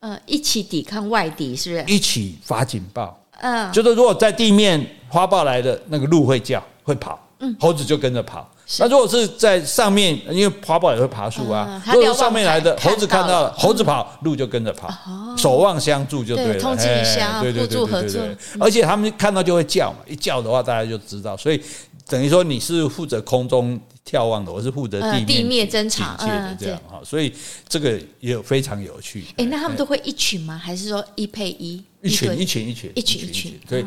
[0.00, 1.94] 呃，一起抵抗外敌，是不是？
[1.94, 3.18] 一起发警报。
[3.40, 8.48] 嗯，就是如果在地面花豹来的那个鹿会叫会跑，嗯，猴子就跟着跑。
[8.80, 14.92] 那如果是在上面，因为花豹也会爬树啊，如果上面来的猴子看到了，猴子跑，鹿就跟着跑，
[15.36, 16.60] 守望相助就对了。
[16.60, 18.20] 通知一下，互助合作。
[18.58, 21.36] 而且他们看到就会叫嘛，一叫的话大家就知道。
[21.36, 21.62] 所以
[22.08, 27.00] 等于说你是负责空中眺望的，我是负责地面地面侦查的这样哈。
[27.04, 27.32] 所以
[27.68, 29.24] 这个也有非常有趣。
[29.36, 30.56] 哎，那他们都会一群吗？
[30.56, 31.82] 还是说一配一？
[32.02, 33.60] 一群一群一群一群一群。
[33.68, 33.84] 对，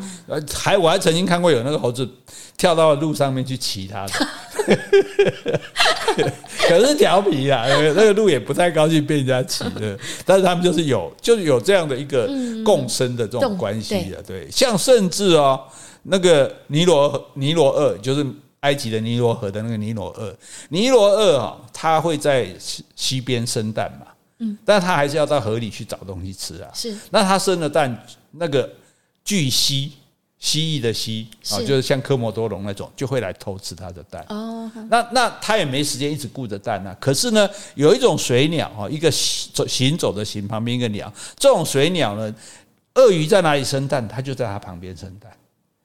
[0.52, 2.06] 还我还曾经看过有那个猴子
[2.58, 4.12] 跳到路上面去骑它的。
[6.68, 7.64] 可是调皮啊，
[7.96, 12.28] 那个路也不太高兴被人家骑的，但是他们就是有，就是有这样的一个
[12.62, 15.58] 共生的这种关系的，对，像甚至哦，
[16.02, 18.26] 那个尼罗尼罗二，就是
[18.60, 20.36] 埃及的尼罗河的那个尼罗二，
[20.68, 24.06] 尼罗二啊，它会在西西边生蛋嘛，
[24.38, 28.70] 嗯，但它还是要到河里去找东西吃啊，是，那它生的蛋，那个
[29.24, 29.92] 巨蜥。
[30.42, 34.24] 蜥蜴的蜥啊，就是像科摩多龙那种，就会来偷吃它的蛋。
[34.30, 36.96] 哦，那那它也没时间一直顾着蛋啊。
[36.98, 39.12] 可是呢，有一种水鸟哈，一个
[39.52, 42.34] 走行走的行旁边一个鸟，这种水鸟呢，
[42.94, 45.30] 鳄鱼在哪里生蛋，它就在它旁边生蛋。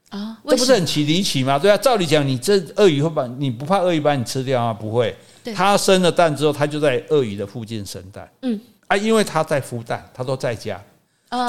[0.09, 1.59] 啊，这不是很奇离奇吗？
[1.59, 4.73] 对啊，照理讲，你这鳄鱼会把你不怕鳄鱼把你吃掉吗？
[4.73, 5.15] 不会，
[5.55, 8.29] 它生了蛋之后，它就在鳄鱼的附近生蛋。
[8.43, 10.81] 嗯，啊，因为它在孵蛋，它都在家。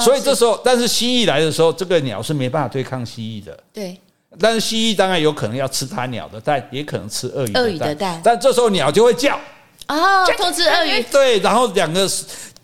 [0.03, 3.57] 所以这时候，但是蜥蜴来的时候，这个鸟是没办法对抗蜥蜴的。
[3.71, 3.97] 对。
[4.39, 7.63] 但是蜥蜴当然有可能要吃它鸟的蛋，也可能吃鳄鱼的蛋。
[7.63, 8.21] 鳄鱼的蛋。
[8.23, 9.39] 但这时候鸟就会叫。
[9.87, 11.01] 哦，偷吃鳄鱼。
[11.03, 12.05] 对，然后两个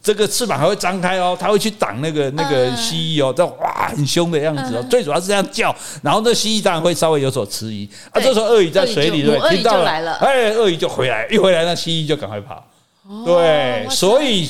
[0.04, 4.86] 这个翅膀还会张开哦，它会去挡那个那个蜥蜴哦，这哇很凶的样子哦。
[4.90, 7.90] 最主要是这样叫，然后那蜥蜴当然会稍微有所迟疑。
[8.12, 12.62] 啊，这时候鳄鱼在水里对，听到了，哎，鳄鱼就回来，一回来那蜥蜴就赶快跑。
[13.26, 14.48] 对，所以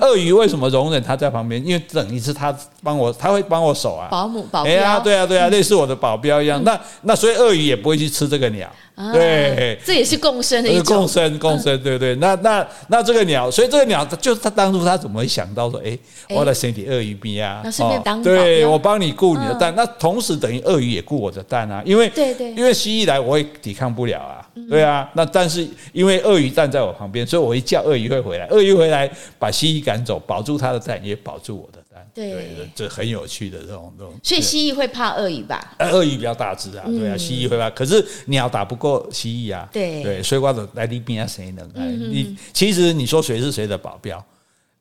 [0.00, 1.62] 鳄鱼为什么容忍它在旁边？
[1.66, 4.72] 因为等于是它帮我，它会帮我守啊，保姆、保镖。
[4.72, 6.62] 哎呀，对啊，对啊，类似我的保镖一样。
[6.64, 8.70] 那那所以鳄鱼也不会去吃这个鸟。
[9.12, 10.98] 对，这也是共生的一种。
[10.98, 12.14] 共生，共生，对不对？
[12.16, 15.98] 那那那这个鸟，所以这个鸟，就是他当初他怎么会想到说，哎，
[16.28, 17.62] 我来生点鳄鱼边啊？
[17.64, 24.46] 那顺便当对我帮你顾你的蛋，那同时等于鳄鱼也顾我的蛋啊，因为对对，因为蜥蜴来我也抵抗不了啊。
[24.68, 31.79] 对啊，那但是因为鳄鱼蛋在我旁边，所以我一叫鳄鱼会回来，鳄鱼回来把蜥蜴赶走，保住它的蛋，也保住我的蛋。
[32.14, 34.12] 对，这很有趣的这种这种。
[34.22, 35.76] 所以蜥蜴会怕鳄鱼吧？
[35.78, 37.70] 鳄鱼比较大只啊，对啊，蜥蜴会怕。
[37.70, 39.68] 可是鸟打不过蜥蜴啊。
[39.72, 41.68] 对对，所以我的来你边啊，谁能？
[42.10, 44.24] 你其实你说谁是谁的保镖？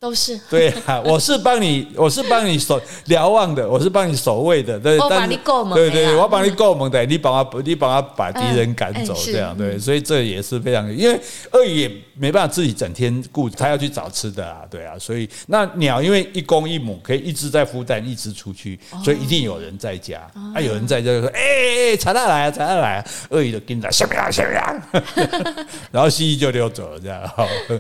[0.02, 4.80] 都是对啊，我是帮你，我是帮你守瞭望的，我是帮你守卫的。
[4.80, 5.74] 对，我帮你过门。
[5.74, 9.78] 对对，我帮你够猛的，你帮我，你帮我把敌人赶走，这样对。
[9.78, 11.20] 所以这也是非常，因为
[11.52, 14.98] 鳄鱼也没办法自己整天顾，它要去找吃的啊，对啊。
[14.98, 20.22] 所以那鸟因为一公一母，可以一直在孵蛋，一直出去，所以一定有人在家。
[20.56, 24.82] 啊，有人在家就说：“哎哎哎，查到来啊，查到来啊！”鳄鱼就跟着，小呀小呀，
[25.92, 27.22] 然后蜥蜴就溜走了，这样。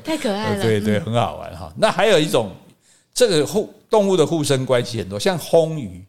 [0.03, 0.62] 太可爱了。
[0.62, 1.71] 对对，很好玩哈。
[1.77, 2.08] 那还。
[2.09, 2.51] 还有一种，
[3.13, 6.03] 这个互动物的互生关系很多，像烘鱼，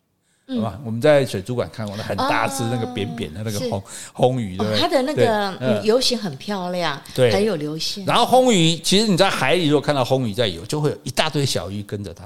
[0.57, 0.81] 好吧？
[0.83, 3.83] 我们在水族馆看过，那很大只，那个扁扁的那个红
[4.15, 8.05] 红鱼，对，它的那个游行很漂亮，对，很有流线。
[8.07, 12.25] 然后红鱼，其实你在海里如果看到红鱼在游，就会有一大堆小鱼跟着它。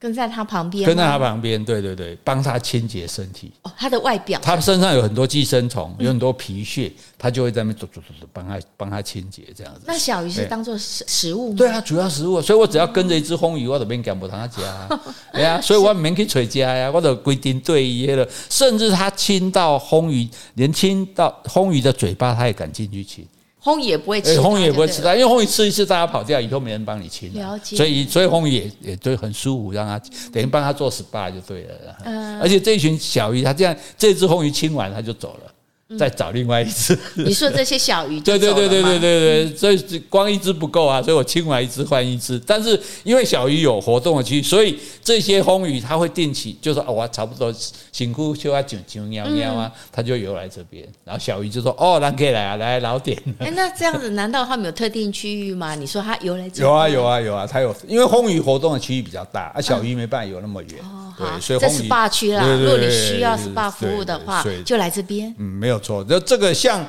[0.00, 3.52] 跟在他旁边，跟在他旁边，对对对，帮他清洁身体。
[3.62, 7.90] 哦，他的外表，他身上有很多寄生虫，有很多皮屑，他就会在那边
[8.32, 9.80] 帮他帮他清洁这样子。
[9.84, 11.56] 那小鱼是当做食食物吗？
[11.58, 12.40] 对啊，主要食物。
[12.40, 15.00] 所以我只要跟着一只红鱼，我都免赶不上他家。
[15.34, 18.24] 对啊，所以我免去找家呀，我就规定对耶了。
[18.48, 23.26] 甚至他亲到红鱼，连亲到红鱼的嘴巴，他也敢进去亲。
[23.68, 27.76] 红鱼也不会吃，红鱼也不会吃它，因为红鱼吃一次，大家跑掉以后没人帮你清，了解。
[27.76, 30.00] 所以所以红鱼也也对很舒服，让它
[30.32, 31.96] 等于帮它做 SPA 就对了。
[32.04, 35.52] 嗯，而且这一群小鱼，它这样这只红鱼清完，它就走了。
[35.96, 37.24] 再找另外一只、嗯。
[37.24, 38.20] 你说这些小鱼？
[38.20, 39.78] 对对对对对对对，所以
[40.10, 42.38] 光一只不够啊，所以我清完一只换一只。
[42.46, 47.54] 但是因为小鱼有活动的区域，所以这些红鱼它会定期，就说哦，我差不多
[47.90, 50.86] 辛苦就要九九喵喵啊，它就游来这边。
[51.04, 53.16] 然后小鱼就说哦，那可以来啊，来老点。
[53.40, 55.74] 哎，那这样子难道他们有特定区域吗？
[55.74, 56.66] 你说它游来这边？
[56.66, 60.72] 有啊有啊有啊，它有，因为红鱼活动的区域比较大，啊，小鱼没办法游那么远。
[60.82, 62.44] 哦，对，所以这是 SPA 区啦。
[62.44, 65.34] 如果你需要 SPA 服务的话，就来这边。
[65.38, 66.52] 嗯，没有错，就这个。
[66.52, 66.84] 像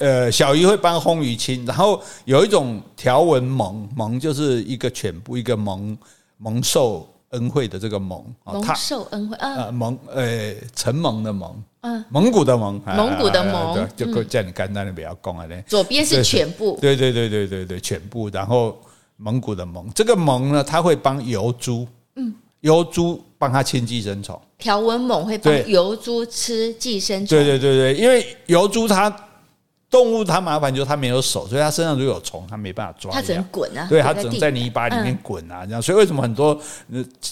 [0.00, 5.96] 呃小鱼会帮红鱼亲，然后有一种条纹蒙蒙，就是一个犬部一个蒙
[6.38, 9.70] 蒙受恩惠的这个蒙蒙受恩惠啊。
[9.70, 13.86] 蒙呃承蒙的蒙嗯蒙古的蒙蒙古的蒙。
[13.94, 16.78] 就叫你干单的不要讲啊嘞，左边是犬部。
[16.80, 18.80] 对对对对对对犬部，然后
[19.16, 24.40] 蒙古的蒙这个蒙呢，它会帮油猪嗯疣猪帮它清寄生虫。
[24.56, 27.38] 条纹猛会帮疣猪吃寄生虫。
[27.38, 29.14] 对对对对，因为疣猪它
[29.90, 33.12] 动物它麻烦就是它没有手，所以它身上如果有虫，它没办法抓。
[33.12, 33.86] 它只能滚啊。
[33.88, 35.82] 对，它只能在泥巴里面滚啊，这样。
[35.82, 36.58] 所以为什么很多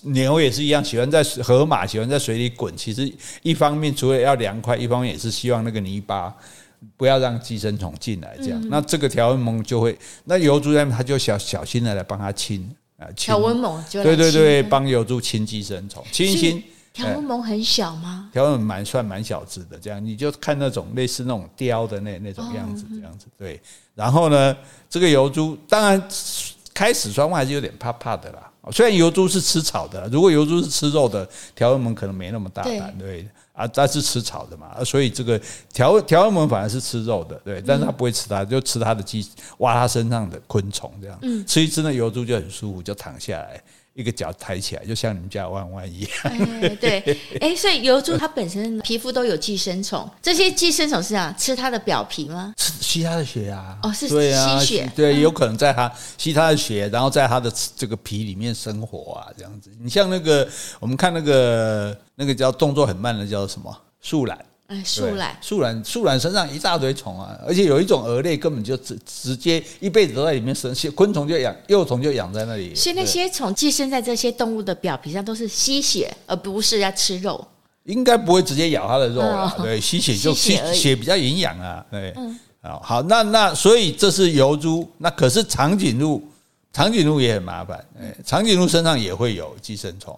[0.02, 2.76] 牛也是一样，喜欢在河马喜欢在水里滚？
[2.76, 6.34] 其实一方面除了要凉快，一方面也是希望那个泥巴
[6.98, 8.36] 不要让寄生虫进来。
[8.36, 12.70] 这样，那这个条纹猛就会，那疣猪在它就小小心的来帮它清
[13.02, 13.08] 啊。
[13.16, 16.62] 条纹猛就对对对，帮疣猪清寄生虫，清一清。
[16.92, 18.28] 条纹猛很小吗？
[18.32, 23.58] 条纹蛮算蛮小只的，这样你就看那种类似那种雕的那那种样子，这样子对。
[23.94, 24.54] 然后呢，
[24.90, 26.02] 这个油猪当然
[26.74, 28.50] 开始双方还是有点怕怕的啦。
[28.70, 35.40] 虽然油猪是吃草的，如果油猪是吃肉的，条纹猛可能没那么大胆，对啊，它是吃草的嘛，所以这个
[35.72, 41.18] 条条纹猛反而是吃肉的，对，但是它不会吃它，就吃它的鸡，挖它身上的昆虫这样。
[41.46, 43.62] 吃一只那疣猪就很舒服，就躺下来。
[43.94, 46.10] 一个脚抬起来，就像你们家弯弯一样。
[46.24, 52.54] 哎，对， 哎，所以疣猪它本身皮肤都有寄生虫，这些寄生虫是啊，吃它的表皮吗？
[52.56, 53.78] 吃吸它的血啊。
[53.82, 54.90] 哦，是吸血。
[54.96, 59.70] 对，有可能在它吸它的血，然后在它的这个皮里面生活啊，这样子。
[59.80, 60.48] 你像那个，
[60.80, 63.76] 我们看那个那个叫动作很慢的叫什么？
[64.00, 64.38] 树懒。
[64.72, 72.74] 哎，树懒，树懒，树懒身上一大堆虫啊，而且有一种蛾类根本就直直接一辈子都在里面生，昆虫就养，幼虫就养在那里。
[72.74, 77.46] 所以那些虫寄生在这些动物的表皮上，都是吸血，而不是要吃肉。
[77.84, 82.38] 应该不会直接咬它的肉啊，对，吸血就吸血比较营养啊，对，嗯，
[82.80, 86.22] 好，那那所以这是疣猪，那可是长颈鹿，
[86.72, 90.16] 长颈鹿也很麻烦，哎，长颈鹿身上也会有寄生虫。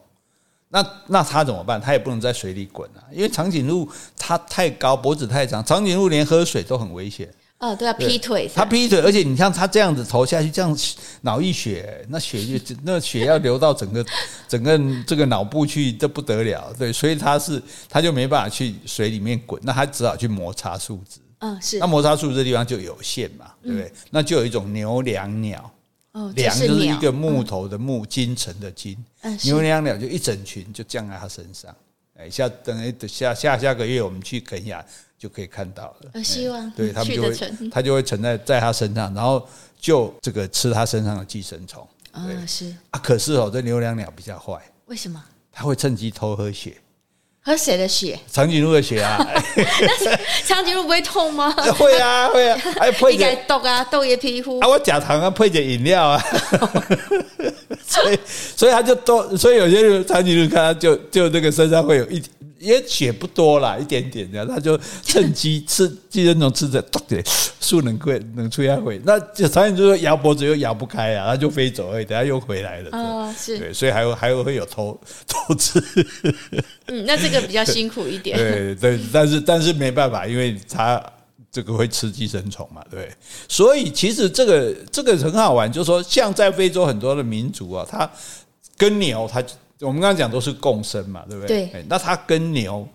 [0.75, 1.81] 那那他怎么办？
[1.81, 7.33] 他也不能在水里滚啊，因为长颈鹿它太高，脖子太长，长颈鹿连喝水都很危险。
[7.61, 8.51] 哦，对啊，劈腿。
[8.53, 10.77] 它劈腿，而且你像它这样子投下去，这样
[11.21, 14.05] 脑溢血，那血就那血要流到整个
[14.49, 16.75] 整个这个脑部去，这不得了。
[16.77, 21.21] 对，所以它是它就没办法去水里面滚，那它只好去摩擦树枝。
[21.39, 21.79] 嗯，是。
[21.79, 23.93] 那摩擦树枝的地方就有限嘛，对不对？
[24.11, 25.71] 那就有一种牛椋鸟。
[26.15, 28.97] 哦，梁就是一个木头的木，金城的金，
[29.43, 31.75] 牛椋鸟就一整群就降在它身上。
[32.17, 34.85] 哎，下等于下下下个月我们去肯亚
[35.19, 36.23] 就可以看到了。
[36.23, 37.35] 希望对他们就会，
[37.69, 39.45] 它就会存在在他身上，然后
[39.81, 41.87] 就这个吃他身上的寄生虫。
[42.13, 44.63] 啊，是啊，可是哦，这牛椋鸟比较坏。
[44.87, 45.21] 为什么？
[45.51, 46.77] 它会趁机偷喝血。
[47.45, 48.19] 喝谁的血？
[48.33, 49.19] 长颈鹿的血啊！
[50.47, 51.51] 长颈鹿不会痛吗？
[51.77, 56.25] 会啊，会啊，还 配点豆啊，豆也皮肤啊，我假糖啊，配点饮料啊，
[57.87, 62.23] 所以所以他就多，所以有些长颈鹿看他就就那个身上会有一。
[62.65, 67.23] 因为血不多啦，一点点这样，他就趁机吃寄生虫，吃着，咚的，
[67.61, 72.91] 树能会能出下回，那就长颈鹿说摇脖子又摇不开啊，他就飞走而已，等下又回来了。
[72.93, 74.99] 哦，是，对，所以还有还有会有偷
[75.29, 75.79] 偷吃。
[76.87, 78.39] 嗯，那这个比较辛苦一点。
[78.39, 81.03] 对 对，但是但是没办法，因为他
[81.53, 83.11] 这个会吃寄生虫嘛，对。
[83.47, 88.11] 所以其实这个这个很好玩，就是说，像在非洲很多的民族啊，他
[88.79, 89.45] 跟牛，他。
[89.81, 91.67] 我们刚刚讲都是共生嘛，对不对？
[91.67, 91.85] 对。
[91.89, 92.89] 那它跟牛，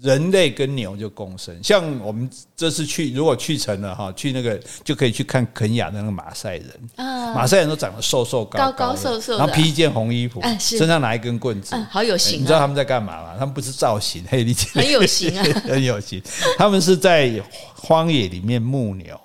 [0.00, 1.56] 人类跟牛就共生。
[1.62, 6.70] 像我们这次去，如果去成了哈，去那个就可以去看肯雅的那个马赛人。
[6.96, 7.34] 啊。
[7.34, 12.40] 马赛人都长得瘦瘦高高，瘦瘦，然后披一件红衣服，身上拿一根棍子，好有型。
[12.40, 13.36] 你知道他们在干嘛吗？
[13.38, 16.22] 他们不是造型，嘿，你很有型啊， 很有型。
[16.56, 17.42] 他们是在
[17.74, 19.18] 荒野里面牧牛。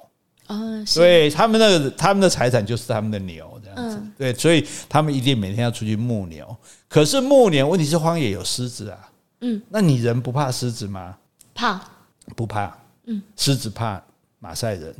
[0.47, 4.01] 啊，所以他们那个他们的财产就是他们的牛这样子。
[4.17, 6.45] 对，所以他们一定每天要出去牧牛。
[6.91, 8.97] 可是暮年，问题是荒野有狮子啊。
[9.39, 11.15] 嗯，那你人不怕狮子吗？
[11.55, 11.79] 怕，
[12.35, 12.77] 不怕。
[13.05, 13.99] 嗯，狮子怕
[14.39, 14.93] 马赛人，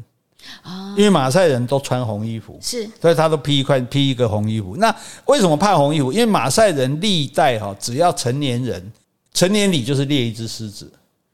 [0.64, 4.78] 啊，因为马赛人都穿红衣服，是，所以他都披一块披一个红衣服。
[4.78, 6.14] 那为什么怕红衣服？
[6.14, 8.92] 因为马赛人历代哈，只要成年人
[9.34, 10.90] 成年礼就是猎一只狮子，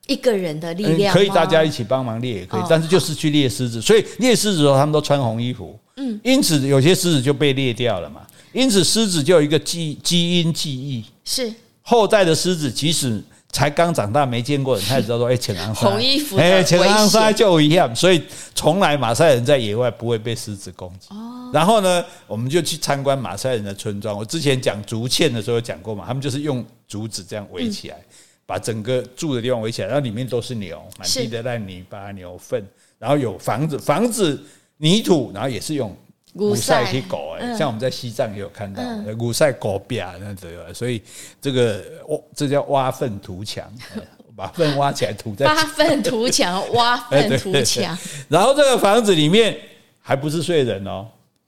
[0.07, 3.79] 一个人的力量可以大家一起帮忙猎也可以，但是就是去猎狮子。
[3.79, 5.79] 所以猎狮子的时候，他们都穿红衣服。
[5.97, 8.25] 嗯，因此有些狮子就被猎掉了嘛。
[8.57, 11.53] 因此狮子就有一个基基因记忆，是
[11.83, 13.23] 后代的狮子即使。
[13.49, 18.21] 才刚长大没见过人，他也知道说：“哎、欸，浅蓝色红衣服，哎，浅蓝色就一样。”所以
[18.53, 21.07] 从来马赛人在野外不会被狮子攻击。
[21.11, 21.49] 哦。
[21.53, 24.15] 然后呢，我们就去参观马赛人的村庄。
[24.15, 28.13] 我之前讲竹堑的时候有讲过嘛，他们就是用竹子这样围起来，嗯、
[28.45, 32.61] 把整个住的地方围起来，然后里面都是牛，满地的烂泥巴、牛粪，
[32.99, 34.39] 然后有房子，房子
[34.75, 35.95] 泥土，然后也是用。
[36.37, 38.81] 古赛可以搞哎，像我们在西藏也有看到
[39.17, 41.01] 古赛狗壁啊，那这个，所以
[41.41, 41.83] 这个
[42.35, 43.67] 这叫挖粪涂墙，
[44.35, 45.45] 把粪挖起来涂在。
[45.49, 47.97] 挖粪涂墙，挖 粪涂墙。
[48.29, 49.57] 然后这个房子里面
[49.99, 51.07] 还不是睡人哦，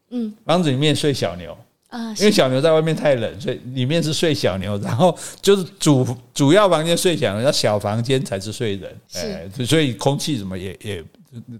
[0.09, 1.55] 嗯，房子里面睡小牛
[1.89, 4.77] 啊，因为小牛在外面太冷，所以里面是睡小牛。
[4.79, 11.03] 然后就是主主要房间睡小牛，要小房间才是睡人，哎，所以空气什么也也。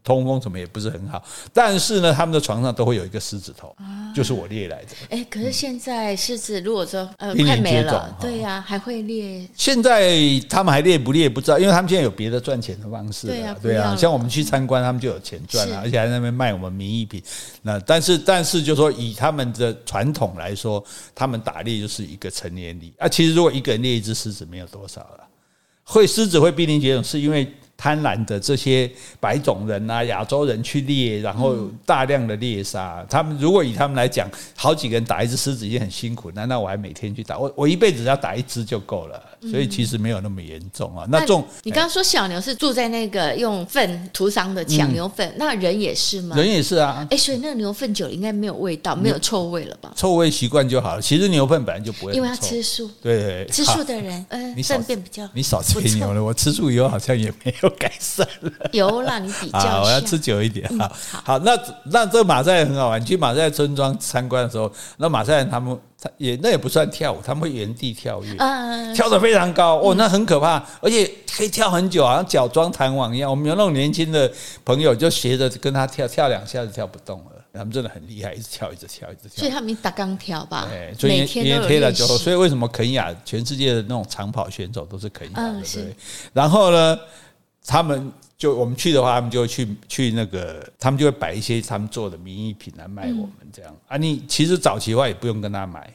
[0.04, 4.88] 通风什么也不是很好，但是呢，他们的床上都会有一个狮子头，啊、就是我猎来的。
[5.10, 9.48] 哎、欸，可是现在狮子如果说呃快没了，对呀、啊，还会猎。
[9.56, 10.18] 现在
[10.50, 13.28] 他们还猎不猎不知道，因为他们现在有别的赚钱的方式。
[13.28, 17.22] 对呀、啊，对啊，像我们去参观，他们就有钱赚了，而且还在那边卖我们名义品。
[17.62, 23.08] 那但是但是，就说以他们的传统来说，他们打猎就是一个成年礼啊。
[23.08, 25.28] 其实如果一个人猎一只狮子，没有多少了。
[25.84, 27.48] 会狮子会濒临绝种，是因为。
[27.80, 31.56] 贪婪的这些白种人啊，亚洲人去猎，然后
[31.86, 33.38] 大量的猎杀他们。
[33.38, 37.38] 如果以他们来讲，好几个人打一只狮子已经很辛苦，难道我还每天去打？
[37.38, 39.24] 我我一辈子要打一只就够了。
[39.42, 41.06] 所以其实没有那么严重啊。
[41.10, 46.36] 那种你刚刚说小牛是住在那个用粪涂上的抢，牛粪，那人也是吗？
[46.36, 47.08] 人也是啊。
[47.10, 49.92] 哎，所以那个牛粪久了应该没有味道，没有臭味了吧？
[49.96, 51.02] 臭味习惯就好了。
[51.02, 52.90] 其实牛粪本来就不会，因为要吃素。
[53.02, 55.28] 对，吃素的人，嗯，粪便比较。
[55.34, 58.52] 你少吃牛了，我吃素以后好像也没有改善了。
[58.72, 59.82] 有啦，你比较。
[59.84, 60.70] 我要吃久一点。
[60.78, 60.92] 好，
[61.24, 63.02] 好，那那这个马赛很好玩。
[63.02, 68.36] 你去马赛村庄参观的时候，那马赛人他们他也那也不算跳舞，他们会原地跳跃，
[68.94, 73.30] 跳得非常高哦，那很可怕，而且可以跳很久，好像脚装弹簧一样。
[73.30, 74.32] 我们有那种年轻的
[74.64, 77.32] 朋友就学着跟他跳，跳两下就跳不动了。
[77.52, 79.40] 他们真的很厉害，一直跳，一直跳，一直跳。
[79.40, 82.04] 所以他们打钢跳吧，对，每天都练习。
[82.18, 85.62] 所以为什么肯雅全世界的那种长跑选手都是肯雅的？
[85.62, 85.96] 对。
[86.32, 86.98] 然后呢，
[87.66, 88.12] 他们。
[88.40, 93.98] 就我们去的话，他们就会去去那个，他们就会摆一些他们做的名义品来卖我们这样、嗯、啊。
[93.98, 95.94] 你其实早期的话也不用跟他买，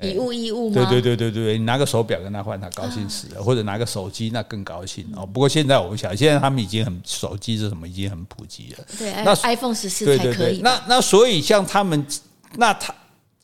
[0.00, 0.74] 以物易物嘛。
[0.76, 5.26] 对对对对对，你拿个手表跟他换，他高兴死了；啊、或者拿个手机，那更高兴哦。
[5.26, 8.84] 不过现在我不晓得，现在他们已经很手机是什么，已经很普及了。
[8.96, 10.60] 对，那 iPhone 十四才可以。
[10.60, 12.06] 那那所以像他们，
[12.54, 12.94] 那他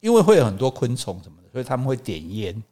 [0.01, 2.63] 因为会有很多昆虫什么的，所以他们会点烟。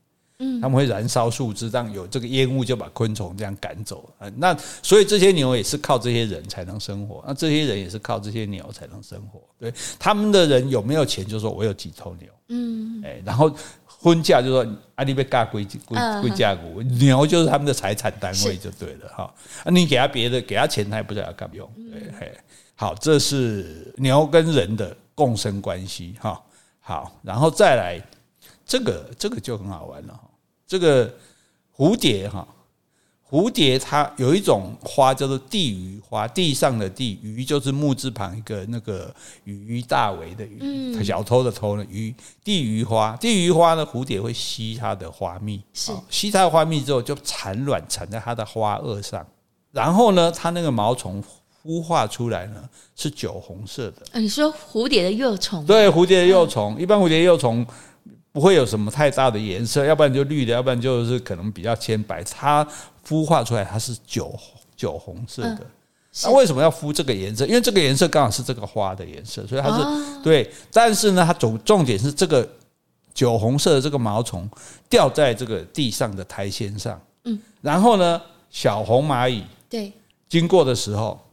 [0.41, 4.29] 嗯，他们会燃烧树枝，让有这个烟雾就把昆虫这样赶走啊。
[4.37, 9.41] 那所以这些牛也是靠这些人才能生活，那这些人也是靠这些牛才能生活。
[9.61, 13.49] 对，他们的人有没有钱，就说我有几头牛，嗯，哎，然后
[13.87, 14.67] 婚嫁就说
[14.97, 19.33] 阿里贝嘎归归归嫁骨，牛就是他们的财产单位就对了哈。
[19.63, 21.71] 啊，你给他别的，给他钱，他也不知道要干嘛用。
[21.93, 22.33] 对，嘿，
[22.75, 26.43] 好，这是牛跟人的共生关系哈。
[26.81, 28.05] 好，然后再来。
[28.67, 30.24] 这个这个就很好玩了哈，
[30.67, 31.13] 这个
[31.77, 32.47] 蝴蝶哈，
[33.29, 49.27] 蝴蝶它有一种花叫做地鱼花，地上的地鱼就是木字旁一个那个鱼大为的鱼，小偷的偷呢鱼，地鱼花，地鱼花呢，蝴蝶会吸它的花蜜，是吸它的花蜜之后就产卵产在它的花萼上，
[49.73, 51.23] 然后呢，它那个毛虫
[51.65, 54.21] 孵化出来呢是酒红色的。
[54.21, 55.65] 你说蝴蝶的幼虫？
[55.67, 57.67] 对，蝴蝶的幼虫，一般蝴蝶幼虫。
[58.35, 62.21] 不会有什么太大的颜色，要不然就绿的，要不然就是可能比较浅白。
[62.25, 62.67] 它
[63.07, 64.37] 孵化出来，它是酒
[64.77, 65.61] 酒红色的。
[66.25, 67.47] 那为什么要敷这个颜色？
[67.47, 70.51] 因为这个颜色刚好是这个花的颜色，所以它是对。
[70.73, 72.49] 但是呢，它总重点是这个
[73.15, 74.51] 酒红色的这个毛虫
[74.91, 77.01] 掉在这个地上的苔藓上。
[77.23, 78.21] 嗯，然后呢，
[78.51, 79.93] 小红蚂蚁对
[80.29, 81.25] 经过的时候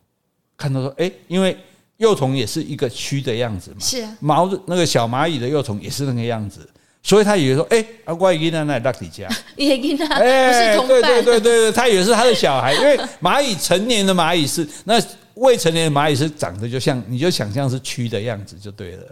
[0.56, 1.58] 看到说，哎，因为
[1.98, 6.70] 幼虫也是一个蛆的样子嘛，是毛那个小蚂蚁的幼虫也是那个样子。
[7.04, 11.02] 所以他以为说，哎，阿怪 伊娜那拉底家，也跟他不是同伴。
[11.02, 15.02] 对对对对，他以为是他的小孩，因为蚂蚁成年的蚂蚁是那
[15.36, 19.04] 未成年的蚂蚁是长得就像，你就想象是蛆的样子就对了。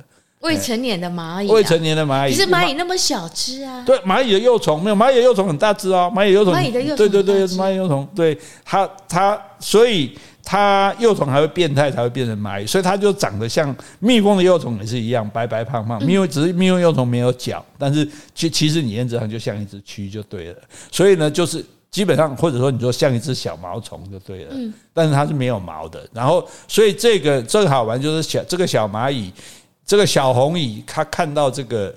[0.41, 3.83] 未成年的蚂蚁，未成年的蚂蚁，可是蚂蚁那么小只啊？
[3.85, 15.99] 对，蚂蚁的幼虫没有，蚂蚁的幼虫很大只哦，蚂蚁幼虫，蚂蚁的幼虫，对对对，蚂蚁幼虫，对它它，所以它幼虫还会变态，才会变成蚂蚁，所以它就长得像蜜蜂的幼虫也是一样，白白胖胖。
[16.05, 20.57] 因为只是蜜蜂幼虫没有脚，但是其其实你原则上就像一只蛆就对了。
[20.91, 24.55] 所以呢，就是基本上或者说你说像一只小毛虫就对了。
[24.93, 26.07] 但是它是没有毛的。
[26.13, 29.31] 然后，所以这个这个好玩就是小这个小蚂蚁，
[29.85, 31.93] 这个小红蚁，它看到这个。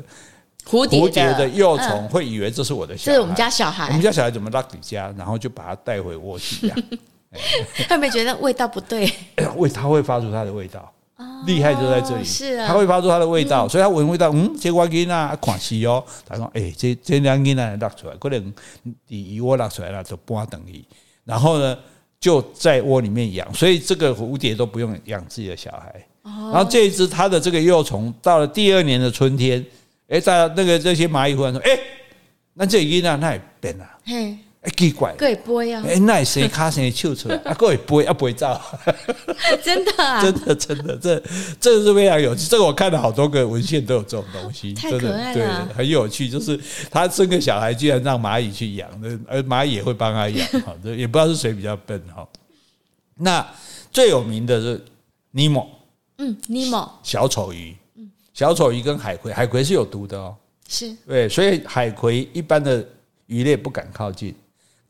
[0.64, 3.88] 蝴蝶，蝴蝶的幼虫会以为这是我的小孩，这是我们家小孩。
[3.88, 6.82] 我们家小孩怎么到你家，然后就把它带回窝去养。
[7.89, 9.11] 他没觉得味道不对？
[9.57, 10.93] 味，它会发出它的味道。
[11.47, 16.03] 厉害就在这里，是啊，它会发出它的味道，所以它闻味道，嗯，这我囡仔看戏哦。
[16.26, 18.53] 他说，哎，这这两囡仔拉出来，可能
[19.07, 20.85] 第一窝拉出来了，就半等于，
[21.24, 21.76] 然后呢，
[22.20, 23.53] 就在窝里面养。
[23.55, 26.07] 所以这个蝴蝶都不用养自己的小孩。
[26.24, 29.64] 然后这一只它的这个幼虫，到了第二年的春天。
[30.09, 31.70] 哎，在那个这些蚂蚁忽然说：“哎，
[32.55, 34.39] 那这囡仔那也变了，哎，
[34.71, 35.83] 奇怪，会飞啊！
[35.87, 38.61] 哎，那也生卡谁笑出来， 啊，会飞啊，不会走，
[39.63, 41.23] 真的啊， 真的真的，这
[41.61, 42.47] 这是非常有趣。
[42.49, 46.29] 这个我看了好多个文献都有这种东西，太可爱了，对，很有趣。
[46.29, 46.59] 就是
[46.91, 48.89] 他生个小孩，居然让蚂蚁去养，
[49.27, 52.27] 而蚂蚁也会帮他养，好，这也不知道是谁比较笨哈。
[53.17, 53.45] 那
[53.91, 54.85] 最有名的是
[55.33, 55.69] 尼莫，
[56.19, 57.77] 嗯，尼莫小丑鱼。”
[58.35, 60.35] 小丑鱼跟海葵，海葵是有毒的哦，
[60.67, 62.83] 是对，所以海葵一般的
[63.27, 64.35] 鱼类不敢靠近。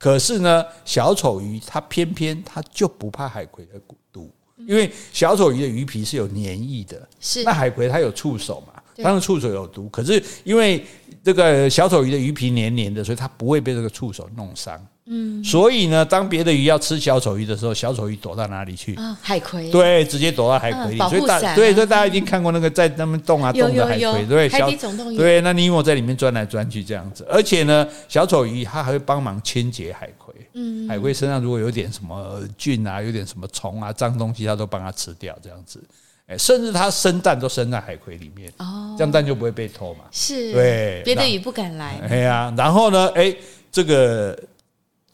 [0.03, 3.80] 可是呢，小丑鱼它偏偏它就不怕海葵的
[4.12, 4.28] 毒，
[4.66, 10.84] 因为小丑鱼的鱼皮是有粘液的，是那海葵它有触手嘛，它的触手有毒，可是因为
[11.22, 14.84] 这个小丑鱼的鱼皮黏黏的，所以它不会被这个触手弄伤。
[15.05, 18.94] 嗯，所以呢，当别的鱼要吃小丑鱼的时候，小丑鱼躲到哪里去？
[18.94, 19.68] 啊，海葵。
[19.68, 20.98] 对，直接躲到海葵里。
[20.98, 25.16] 所以大对，所以大家一定看过那个在那边动啊动的海葵，对，海底总动员。
[25.16, 30.32] 对，那尼莫在里面钻来钻去这样子，而且呢，小丑鱼它还会帮忙清洁海葵。
[30.55, 35.82] 嗯，海葵身上如果有点什么菌啊，有点什么虫啊、脏东西，它都帮它吃掉这样子。
[36.28, 40.05] 哎，甚至它生蛋都生在海葵里面，哦，这样蛋就不会被偷嘛。
[40.12, 41.98] 是，对，别的鱼不敢来。
[42.09, 43.34] 哎呀，然后呢，哎，
[43.72, 44.38] 这个。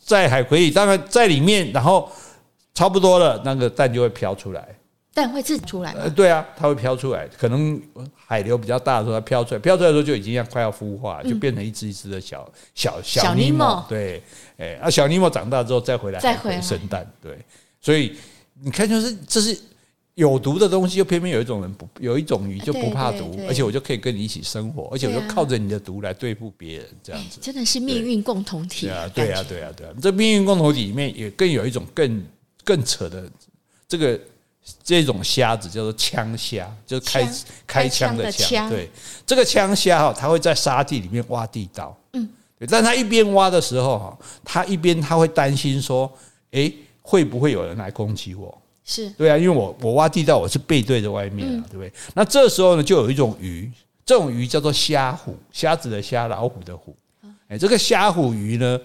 [0.09, 2.11] 在海葵里，当然在里面，然后
[2.73, 4.67] 差不多了，那个蛋就会飘出来。
[5.13, 5.93] 蛋会自己出来？
[5.93, 7.29] 呃，对啊，它会飘出来。
[7.37, 7.79] 可能
[8.15, 13.85] 海流比较大的时候，它飘出来，飘出来的时候就已经要快要孵化，就变成一只一只的小小小尼莫。
[13.87, 14.23] 对，
[14.57, 17.07] 哎，啊，小尼莫长大之后再回来，再回来生蛋。
[17.21, 17.39] 对，
[17.79, 18.17] 所以
[18.63, 19.59] 你看，就是这是。
[20.19, 28.87] 有毒的东西，又偏偏有一种人不，有一种鱼就不怕毒，而且我就可以跟你一起生活，而且我就靠着你的毒来对付别人，这样子真的是命运共同体。
[28.87, 29.93] 对啊，对啊，对啊，对啊！
[30.03, 32.27] 这命运共同体里面也更有一种更
[32.65, 33.31] 更扯的
[33.87, 34.21] 这个
[34.83, 37.33] 这种虾子叫做枪虾，就是开
[37.65, 38.69] 开枪的枪。
[38.69, 38.91] 对，
[39.25, 41.97] 这个枪虾哈，它会在沙地里面挖地道。
[42.15, 46.13] 嗯，对，但它一边挖的时候哈，它一边它会担心说，
[46.51, 48.53] 诶，会不会有人来攻击我？
[48.91, 51.93] 是对啊，因为我我挖地道，我是背对着外面啊，对不对？
[52.15, 53.71] 那这时候呢，就有一种鱼，
[54.07, 56.97] 这种鱼叫做虾虎，虾子的虾，老虎的虎。
[57.49, 58.81] 哎，这个虾虎鱼呢，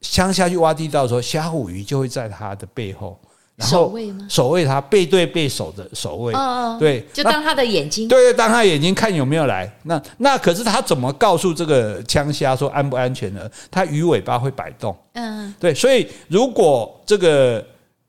[0.00, 3.16] 乡下去挖地道的时候，虾虎鱼就会在它的背后，
[3.54, 4.26] 然后守卫吗？
[4.28, 6.34] 守卫它，背对背守着守卫。
[6.34, 8.08] 哦哦，对，就当他的眼睛。
[8.08, 9.72] 对对，当他眼睛看有没有来。
[9.84, 13.48] 那那可是他怎么告诉这个枪虾说安不安全呢？
[13.70, 14.96] 它鱼尾巴会摆动。
[15.12, 17.64] 嗯，对，所以如果这个。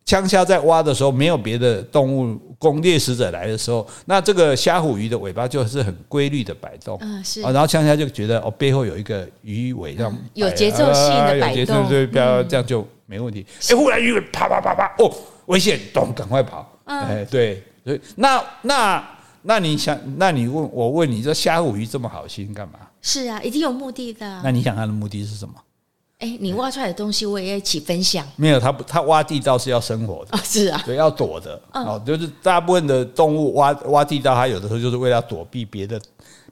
[0.05, 6.97] 枪虾在挖的时候，没有别的动物攻猎食者来的时候，那这个虾虎鱼的尾巴就是很规律的摆动。
[7.01, 7.41] 嗯，是。
[7.41, 13.45] 然后枪虾就觉得哦，背后有一个鱼尾这样有节奏性的摆动，对不要这样就没问题。
[13.69, 15.09] 哎，忽然鱼尾啪啪啪啪，哦，
[15.45, 16.69] 危险，咚，赶快跑。
[16.85, 19.03] 哎，对，所以那那
[19.43, 22.79] 那你想，那你问我问你，这虾虎鱼这么好心干嘛？
[23.01, 24.41] 是啊，一定有目的的。
[24.43, 25.53] 那你想它的目的是什么？
[26.23, 28.25] 哎，你挖出来的东西我也要一起分享。
[28.37, 31.59] 没有，他他挖地道是要生活的，是啊，对，要躲的。
[31.73, 35.99] 哦，就是大部分的动物挖挖地道，它有的时候就是为了躲避别的。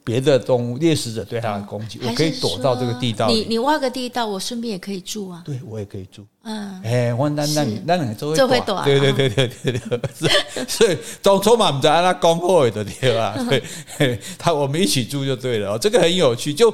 [0.04, 3.34] 别的动物猎食者对它的攻击，我可以躲到这个地道里。
[3.34, 5.42] 你你挖个地道，我顺便也可以住啊。
[5.44, 6.26] 对，我也可以住。
[6.44, 8.74] 嗯，哎，我那那那两个就会躲。
[8.74, 8.84] 躲。
[8.84, 15.78] 对对对对对对， 所以总充满在那公会的地方，对， 他我们一起住就对了。
[15.78, 16.72] 这个很有趣，就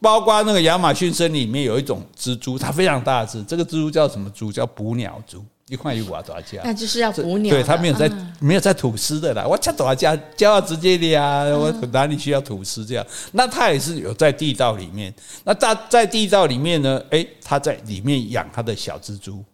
[0.00, 4.50] 包括那个亚马逊森林里面有一种蜘蛛，它非常大只，这个蜘蛛叫什么蛛？
[4.50, 5.44] 叫捕鸟蛛。
[5.70, 6.60] 一块一瓦多少钱？
[6.64, 7.54] 那就是要捕鸟。
[7.54, 8.10] 对，他没有在
[8.40, 9.46] 没有在吐丝的啦。
[9.46, 10.20] 我吃多少钱？
[10.36, 11.44] 就要直接的呀。
[11.44, 13.06] 我哪里需要吐丝这样？
[13.30, 15.14] 那他也是有在地道里面。
[15.44, 17.00] 那在在地道里面呢？
[17.10, 19.44] 诶，他在里面养他的小蜘蛛，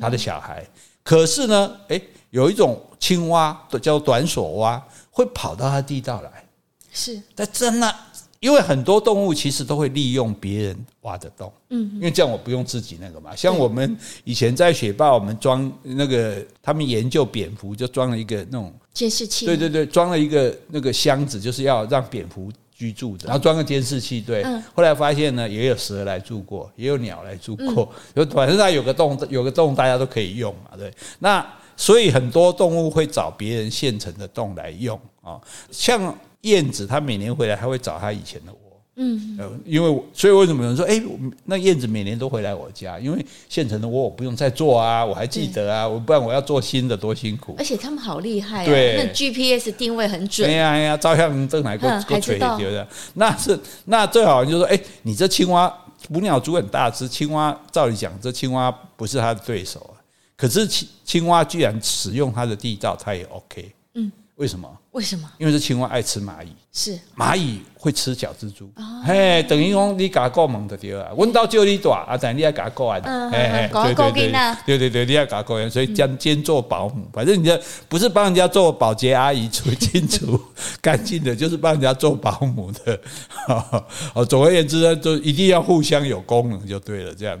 [0.00, 0.66] 他的小孩。
[1.04, 6.44] 可是呢，诶，有一种青蛙叫短锁蛙，会跑到他地道来。
[6.92, 7.94] 是在在那
[8.42, 13.36] 因为很多动物其实都会利用别人挖的洞，嗯，因为这样我不用自己那个嘛。
[13.36, 24.44] 像我们以前在雪豹，我们装那个，他们研究蝙蝠，就装了一个那种监视器，对对对，装了一个那个箱子，就是要让蝙蝠居住的，然后装个监视器，对。
[24.74, 30.92] 后来发现呢，也有蛇来住过，也有鸟来住过，有反正它有个洞，有个洞大家都可以用嘛，对。
[31.20, 35.40] 那所以很多动物会找别人现成的洞来用啊，
[35.70, 36.12] 像。
[36.42, 38.58] 燕子它每年回来，它会找它以前的窝。
[38.96, 41.02] 嗯，因为所以为什么有人说，哎，
[41.46, 42.98] 那燕子每年都回来我家？
[42.98, 47.54] 因为现成的窝我不用再做啊，我还记得啊，我不然我要做新的多辛苦。
[47.56, 50.46] 而且他们好厉害啊，对，那 GPS 定位很准。
[50.46, 55.72] 哎呀哎呀，照相正来过过垂觉得，那是那最好就是说，哎，你这青蛙
[56.10, 59.96] 捕鸟蛛很大只，青蛙照理讲，这青蛙不是它的对手啊。
[60.36, 63.72] 可是青青蛙居然使用它的地道，它也 OK。
[63.94, 64.12] 嗯。
[64.42, 64.68] 为什么？
[64.90, 65.30] 为什么？
[65.38, 66.98] 因为这青蛙爱吃蚂蚁，是。
[67.16, 68.68] 蚂蚁会吃小蜘蛛，
[69.04, 72.98] 嘿，等于说你给它够猛的对啊，温到就你大啊，但你要给它够啊，
[73.32, 74.32] 哎，对对对，
[74.66, 80.36] 对对对，你要给它够啊，所以兼兼做保姆，反正你这不是帮人家做保洁阿姨除清除
[80.82, 83.00] 干净的，就是帮人家做保姆的，
[84.12, 87.38] 哦，总而言之呢，就一定要互相有功能就对了，这样，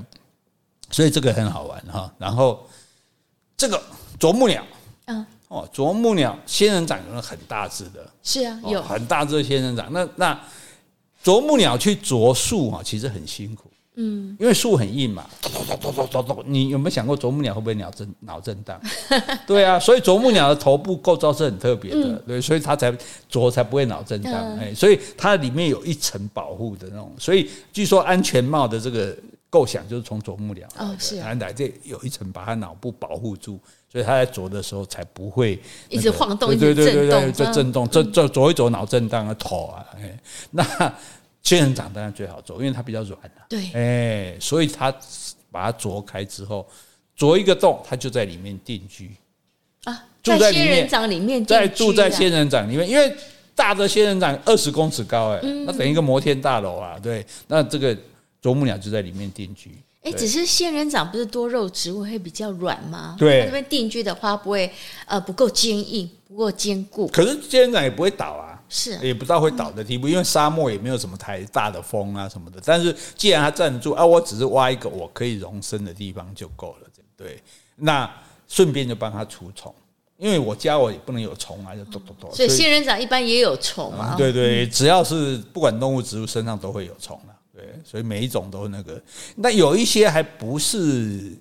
[0.92, 2.14] 所以这个很好玩哈。
[2.16, 2.64] 然后
[3.56, 3.82] 这个
[4.20, 4.62] 啄木鸟，
[5.06, 5.26] 嗯。
[5.52, 9.86] 哦，啄木鸟仙人掌有很大只的，是啊，有很大只的仙人掌。
[9.92, 10.40] 那那
[11.22, 15.28] 啄木鸟去啄树啊，其实很辛苦，嗯，因为树很硬嘛，
[16.46, 18.80] 你有没有想过啄木鸟会不会脑震脑震荡？
[19.46, 22.90] 对啊，所以啄木鸟的头部构造是很特别的，对，所以它才
[23.28, 24.32] 啄才不会脑震荡。
[24.58, 29.14] 哎，所以它里面有一层保护的那种，所以据说安全帽的这个
[29.50, 33.60] 构想就是从啄木鸟哦，是啊，来这有一层把它脑部保护住。
[33.92, 40.18] 所以他在啄的时候才不会、那个、一直晃动，对对对对，就震动，这这啄一啄脑震荡啊，头啊，哎，
[40.52, 40.64] 那
[41.42, 44.90] 仙人掌当然最好啄，因为它比较软、啊、对，哎，所以它
[45.50, 46.66] 把它啄开之后，
[47.14, 49.10] 啄一个洞，它就在里面定居。
[49.84, 53.14] 啊，住在仙人掌里面，在住在仙人掌里面，因为
[53.54, 57.94] 大的仙人掌二十公尺高，哎，那等于一个摩天大楼啊，对，那这个
[58.40, 59.70] 啄木鸟就在里面定居。
[60.02, 63.14] 哎，只是仙人掌不是多肉植物会比较软吗？
[63.18, 64.70] 对，这边定居的话不会
[65.06, 67.06] 呃不够坚硬，不够坚固。
[67.06, 72.60] 可是仙人掌也不会倒啊，是也不到会倒的地步，因为沙漠也没有什么太大的风啊什么的。
[72.64, 76.88] 但是既然它站住啊，我只是挖一个我可以容身的地方就够了。
[77.16, 77.40] 对，
[77.76, 78.10] 那
[78.48, 79.72] 顺便就帮它除虫，
[80.16, 82.34] 因为我家我也不能有虫啊，就咚咚咚。
[82.34, 84.16] 所以仙人掌一般也有虫啊。
[84.18, 87.31] 对对，只要是不管动物植物身上都会有虫啊。
[87.62, 89.00] 对，所以每一种都那个，
[89.36, 91.32] 那有一些还不是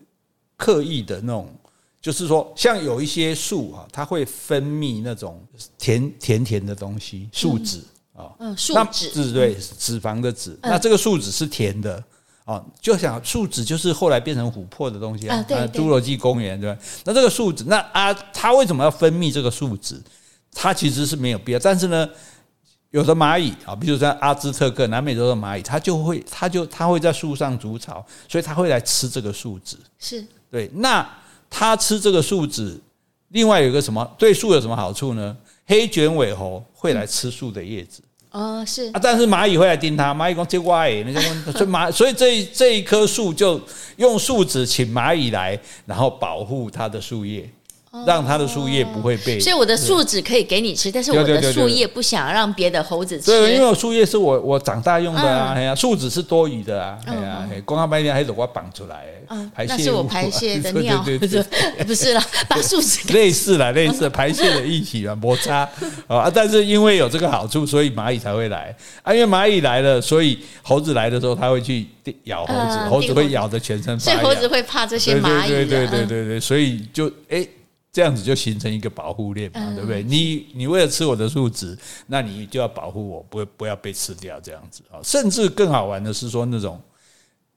[0.56, 1.52] 刻意的那种，
[2.00, 5.44] 就是说，像有一些树啊，它会分泌那种
[5.80, 7.80] 甜甜甜的东西，树脂
[8.14, 12.04] 啊，嗯，树脂，对，脂肪的脂，那这个树脂是甜的
[12.46, 15.44] 啊，就想树脂就是后来变成琥珀的东西啊，
[15.74, 16.80] 侏罗纪公园对吧？
[17.04, 20.00] 那这个树脂，那啊，它为什么要分泌这个树脂？
[20.54, 22.08] 它其实是没有必要，但是呢。
[22.92, 29.78] 有的蚂蚁啊，比如说阿兹特克南美洲的蚂蚁，它就会，它就它会在树上筑巢，所以它会来吃这个树脂。
[29.98, 31.08] 是对，那
[31.50, 32.80] 它吃这个树脂，
[33.30, 35.36] 另外有一个什么对树有什么好处呢？
[35.66, 38.02] 黑卷尾猴会来吃树的叶子。
[38.32, 43.60] 哦，是啊，但是蚂蚁会来叮它，蚂蚁讲这歪，那就问，所以蚂， 所以这这一棵树就
[43.98, 47.50] 用树脂请蚂蚁来，然后保护它的树叶。
[48.06, 53.26] 让它的树叶不会被，所以我的树脂可以给你吃，但是我的树叶不想让别的猴子吃。
[53.26, 59.06] 对，因为我树叶是我我长大用的啊，哎呀，树脂是多余的啊，哎呀，光它白天还得我绑出来，
[59.54, 59.74] 排泄。
[59.74, 61.46] 那是我排泄的尿， 不是
[61.86, 65.68] 不是啦， 把树脂类似啦，类似排泄的一体啊，摩擦。
[66.08, 68.74] 啊，但是因为有这个好处，所以蚂蚁才会来。
[69.04, 71.86] 啊，因为蚂蚁来了，所以猴子来的时候，它会去
[72.24, 74.62] 咬猴子，猴子会咬的全身，所以猴子会。
[74.64, 77.46] 怕这些蚂蚁，对对对对对，所以就哎。
[77.94, 80.02] 这样子就形成一个保护链嘛，对不对？
[80.02, 81.78] 你你为了吃我的树脂，
[82.08, 85.00] 那你就要保护我，不不要被吃掉，这样子啊。
[85.04, 86.80] 甚至更好玩的是说，那种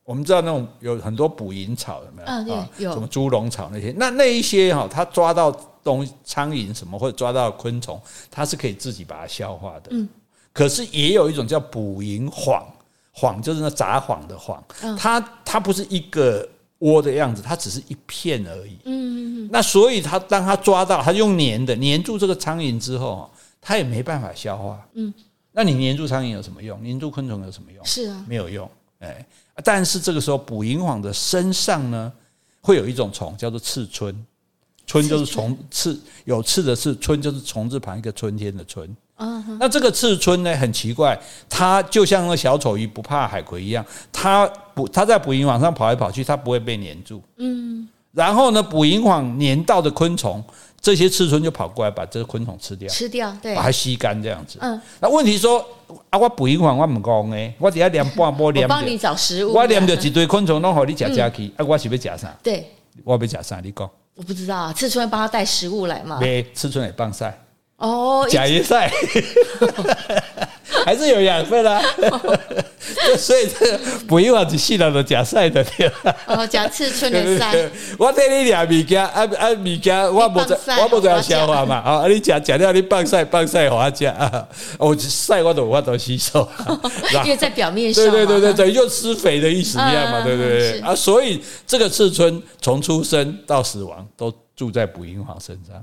[0.03, 2.69] 我们知道那种有很多捕蝇草有没有啊？
[2.79, 3.95] 有什么猪笼草那些？
[3.97, 5.53] 那那一些哈，它抓到
[5.85, 9.91] 东苍蝇什么或者抓到昆虫，它是可以自己把它消化的。
[9.91, 10.09] 嗯。
[10.53, 12.67] 可是也有一种叫捕蝇谎，
[13.13, 14.61] 谎就是那撒谎的谎，
[14.99, 16.49] 它它不是一个。
[16.79, 18.77] 窝的样子，它只是一片而已。
[18.85, 24.87] 嗯，那所以它当它抓到，它用粘的粘住这个苍蝇之后，它也没办法消化。
[24.95, 25.13] 嗯，
[25.53, 26.83] 那你粘住苍蝇有什么用？
[26.85, 27.85] 粘住昆虫有什么用？
[27.85, 28.69] 是啊，没有用。
[28.99, 29.25] 哎，
[29.63, 32.13] 但是这个时候捕蝇网的身上呢，
[32.61, 34.27] 会有一种虫叫做刺春，
[34.87, 38.95] 春就是虫刺，有刺的刺，春就是虫字旁一个春天的春。
[39.17, 47.23] 嗯，那这个刺春呢，很奇怪，它就像那小丑鱼不怕海葵一样，它不，它在捕蝇网上跑来跑去，它不会被黏住。
[47.37, 50.43] 嗯，然后呢，捕蝇网粘到的昆虫，
[50.81, 54.59] 这些刺春就跑过来把这个昆虫吃掉，吃掉，对，把它吸干这样子。
[54.61, 55.65] 嗯，那问题说
[56.11, 62.37] 啊，我捕蝇网我唔讲诶，我底下连半波连， 我帮你找食物，我连着一堆昆虫弄好你夹夹去， 啊，我是要夹啥？
[62.43, 62.69] 对，
[63.05, 63.61] 我要夹啥？
[63.63, 66.19] 你讲，我不知道啊，刺春帮他带食物来嘛？
[66.19, 67.39] 对，刺春也棒晒。
[67.85, 68.91] 哦，假叶赛
[70.85, 71.83] 还是有养分啊，
[73.19, 73.79] 所以这个
[74.09, 75.65] 不用啊，只细了的假晒的？
[76.27, 77.55] 哦，假刺春的晒。
[77.99, 82.07] 我带你俩米家啊啊米家，我不在，我不在消化嘛啊！
[82.09, 84.49] 你假假掉你棒晒棒晒我家啊！
[84.79, 86.49] 我晒我都我都吸收，
[87.25, 88.03] 因为在表面上。
[88.11, 90.81] 对对对对对，就施肥的意思一样嘛，对不对？
[90.81, 94.33] 啊，所以这个刺春从出生到死亡都。
[94.57, 95.75] 住在捕蝇网身上，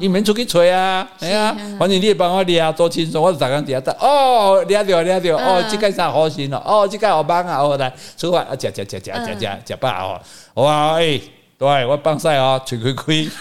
[0.00, 10.18] 你们出去吹啊，哎呀，反正你也帮我抓，多轻松，我就打刚底下哦，抓到抓到，哦，这个啥好心哦，哦，这个好棒啊，哦，来，出发，啊，夹夹夹夹夹夹夹吧哦，
[10.62, 11.20] 哇，哎，
[11.58, 13.28] 对我放晒哦，吹吹吹，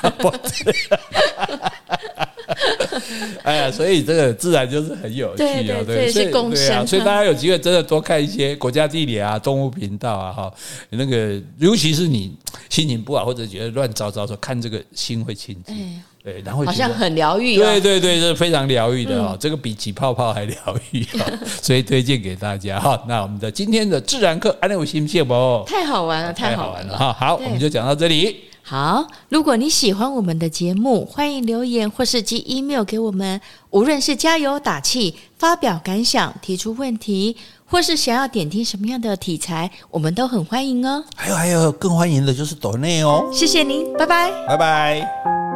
[3.43, 10.53] 哎呀，所以这个自然就是很有趣啊，对，所以对啊，所以大家有机会真的多看一些国家地理啊、动物频道啊，哈，
[10.89, 12.35] 那个尤其是你
[12.69, 20.57] 心情不好或者觉得乱糟糟的时候，看这个心会清静，对，然后好像很疗愈，对对对，是非常疗愈的哦，这个比起泡泡还疗
[20.91, 21.25] 愈啊，
[21.61, 23.01] 所以推荐给大家哈。
[23.07, 25.63] 那我们的今天的自然课，安利我新鲜不？
[25.67, 27.13] 太好玩了，太好玩了哈。
[27.13, 28.41] 好，我们就讲到这里。
[28.65, 33.41] 好，如果你喜欢我们的节目，欢迎留言或是寄 email 给我们。
[33.71, 37.35] 无论是加油打气、发表感想、提出问题，
[37.65, 41.03] 或是想要点听什么样的题材，我们都很欢迎哦。
[41.13, 43.29] 还有还有，更欢迎的就是抖内哦。
[43.33, 45.52] 谢谢您，拜拜，拜拜。